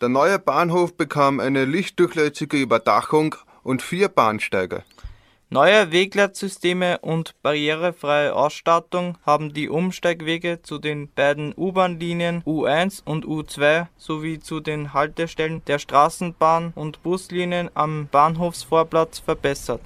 Der 0.00 0.08
neue 0.08 0.38
Bahnhof 0.38 0.96
bekam 0.96 1.40
eine 1.40 1.64
lichtdurchlässige 1.64 2.56
Überdachung 2.56 3.34
und 3.64 3.82
vier 3.82 4.08
Bahnsteige. 4.08 4.84
Neue 5.48 5.90
Wegleitsysteme 5.90 6.98
und 6.98 7.34
barrierefreie 7.42 8.34
Ausstattung 8.34 9.18
haben 9.24 9.52
die 9.52 9.68
Umsteigwege 9.68 10.60
zu 10.62 10.78
den 10.78 11.08
beiden 11.12 11.52
U-Bahn-Linien 11.56 12.42
U1 12.44 13.02
und 13.04 13.24
U2 13.24 13.86
sowie 13.96 14.38
zu 14.38 14.60
den 14.60 14.92
Haltestellen 14.92 15.64
der 15.66 15.80
Straßenbahn 15.80 16.72
und 16.76 17.02
Buslinien 17.02 17.70
am 17.74 18.06
Bahnhofsvorplatz 18.10 19.18
verbessert. 19.18 19.82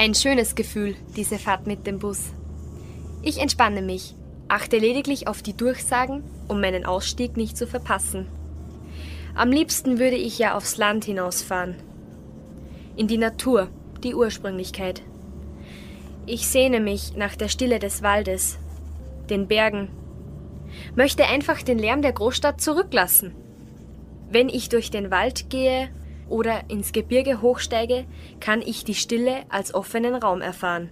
Ein 0.00 0.14
schönes 0.14 0.54
Gefühl, 0.54 0.96
diese 1.14 1.38
Fahrt 1.38 1.66
mit 1.66 1.86
dem 1.86 1.98
Bus. 1.98 2.32
Ich 3.20 3.36
entspanne 3.36 3.82
mich, 3.82 4.14
achte 4.48 4.78
lediglich 4.78 5.28
auf 5.28 5.42
die 5.42 5.54
Durchsagen, 5.54 6.24
um 6.48 6.58
meinen 6.58 6.86
Ausstieg 6.86 7.36
nicht 7.36 7.54
zu 7.54 7.66
verpassen. 7.66 8.26
Am 9.34 9.50
liebsten 9.50 9.98
würde 9.98 10.16
ich 10.16 10.38
ja 10.38 10.56
aufs 10.56 10.78
Land 10.78 11.04
hinausfahren. 11.04 11.74
In 12.96 13.08
die 13.08 13.18
Natur, 13.18 13.68
die 14.02 14.14
Ursprünglichkeit. 14.14 15.02
Ich 16.24 16.48
sehne 16.48 16.80
mich 16.80 17.14
nach 17.14 17.36
der 17.36 17.48
Stille 17.48 17.78
des 17.78 18.02
Waldes, 18.02 18.58
den 19.28 19.48
Bergen, 19.48 19.90
möchte 20.94 21.26
einfach 21.26 21.60
den 21.60 21.78
Lärm 21.78 22.00
der 22.00 22.14
Großstadt 22.14 22.58
zurücklassen. 22.62 23.34
Wenn 24.30 24.48
ich 24.48 24.70
durch 24.70 24.90
den 24.90 25.10
Wald 25.10 25.50
gehe 25.50 25.90
oder 26.30 26.70
ins 26.70 26.92
Gebirge 26.92 27.42
hochsteige, 27.42 28.06
kann 28.40 28.62
ich 28.62 28.84
die 28.84 28.94
Stille 28.94 29.44
als 29.48 29.74
offenen 29.74 30.14
Raum 30.14 30.40
erfahren, 30.40 30.90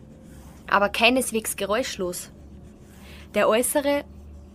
aber 0.68 0.88
keineswegs 0.88 1.56
geräuschlos. 1.56 2.30
Der 3.34 3.48
äußere 3.48 4.04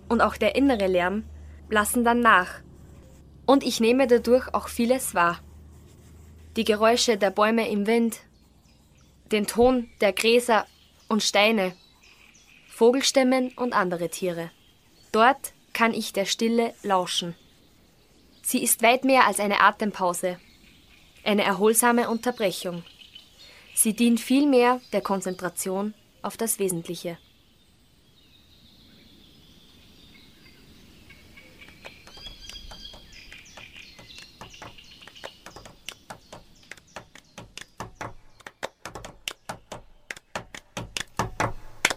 und 0.10 0.22
auch 0.22 0.38
der 0.38 0.56
innere 0.56 0.88
Lärm 0.88 1.24
lassen 1.70 2.04
dann 2.04 2.20
nach, 2.20 2.62
und 3.46 3.64
ich 3.64 3.80
nehme 3.80 4.08
dadurch 4.08 4.54
auch 4.54 4.68
vieles 4.68 5.16
wahr. 5.16 5.40
Die 6.56 6.64
Geräusche 6.64 7.18
der 7.18 7.32
Bäume 7.32 7.70
im 7.70 7.88
Wind, 7.88 8.20
den 9.32 9.48
Ton 9.48 9.90
der 10.02 10.14
Gräser 10.14 10.66
und 11.10 11.24
Steine, 11.24 11.74
Vogelstimmen 12.70 13.52
und 13.56 13.74
andere 13.74 14.10
Tiere. 14.10 14.52
Dort 15.12 15.54
kann 15.74 15.94
ich 15.94 16.14
der 16.14 16.26
Stille 16.26 16.74
lauschen. 16.84 17.36
Sie 18.42 18.64
ist 18.64 18.84
weit 18.84 19.04
mehr 19.04 19.26
als 19.26 19.40
eine 19.40 19.62
Atempause, 19.62 20.38
eine 21.24 21.44
erholsame 21.44 22.10
Unterbrechung. 22.10 22.84
Sie 23.74 23.94
dient 23.94 24.20
vielmehr 24.20 24.82
der 24.92 25.02
Konzentration 25.02 25.94
auf 26.22 26.38
das 26.38 26.60
Wesentliche. 26.60 27.18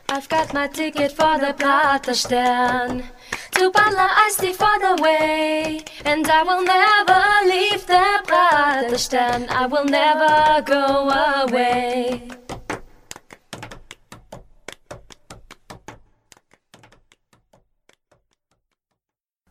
I've 0.08 0.30
got 0.30 0.54
my 0.54 0.66
ticket 0.66 1.12
for 1.12 1.38
the 1.38 1.52
Praterstern. 1.52 3.04
To 3.52 3.70
Butler 3.70 4.11
Ice 4.28 4.54
for 4.54 4.76
the 4.80 5.02
way. 5.02 5.80
And 6.04 6.26
I 6.26 6.42
will 6.42 6.62
never 6.62 7.22
leave 7.46 7.87
the 7.87 8.06
Praterstern. 8.26 9.48
I 9.48 9.66
will 9.66 9.85
never 9.85 10.62
go 10.62 11.11
away. 11.44 12.22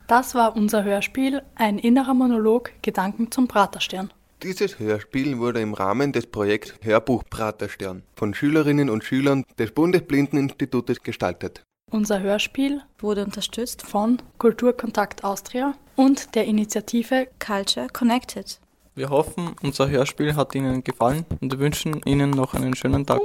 Das 0.08 0.36
war 0.36 0.56
unser 0.56 0.84
Hörspiel 0.84 1.42
Ein 1.56 1.80
innerer 1.80 2.14
Monolog 2.14 2.72
Gedanken 2.84 3.32
zum 3.32 3.48
Praterstern. 3.48 4.14
Dieses 4.44 4.78
Hörspiel 4.78 5.40
wurde 5.40 5.62
im 5.62 5.74
Rahmen 5.74 6.12
des 6.12 6.28
Projekts 6.28 6.76
Hörbuch 6.82 7.24
Praterstern 7.28 8.04
von 8.16 8.36
Schülerinnen 8.36 8.92
und 8.92 9.04
Schülern 9.04 9.44
des 9.58 9.72
Bundesblindeninstitutes 9.72 11.02
gestaltet. 11.02 11.64
Unser 11.96 12.20
Hörspiel 12.20 12.82
wurde 13.00 13.24
unterstützt 13.24 13.82
von 13.82 14.22
Kulturkontakt 14.38 15.24
Austria 15.24 15.76
und 15.96 16.36
der 16.36 16.46
Initiative 16.46 17.28
Culture 17.40 17.88
Connected. 17.88 18.60
Wir 18.96 19.10
hoffen, 19.10 19.56
unser 19.62 19.90
Hörspiel 19.90 20.36
hat 20.36 20.56
Ihnen 20.56 20.84
gefallen 20.84 21.26
und 21.40 21.58
wünschen 21.58 22.02
Ihnen 22.06 22.32
noch 22.32 22.54
einen 22.54 22.76
schönen 22.76 23.06
Tag. 23.06 23.22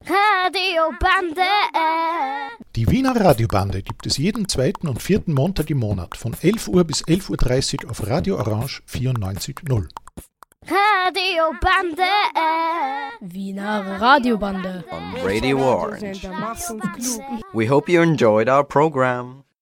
Radiobande. 0.00 1.42
Die 2.74 2.88
Wiener 2.88 3.14
Radiobande 3.14 3.82
gibt 3.82 4.06
es 4.06 4.16
jeden 4.16 4.48
zweiten 4.48 4.88
und 4.88 5.02
vierten 5.02 5.34
Montag 5.34 5.68
im 5.68 5.78
Monat 5.78 6.16
von 6.16 6.34
11 6.40 6.68
Uhr 6.68 6.84
bis 6.84 7.04
11.30 7.04 7.84
Uhr 7.84 7.90
auf 7.90 8.06
Radio 8.06 8.38
Orange 8.38 8.82
94.0. 8.88 9.88
Radiobande. 10.66 12.08
Wiener 13.20 13.98
Radiobande. 14.00 14.84
On 14.92 15.24
Radio 15.24 15.58
Orange. 15.58 16.26
We 17.52 17.66
hope 17.66 17.88
you 17.88 18.00
enjoyed 18.02 18.48
our 18.48 18.64
program. 18.64 19.41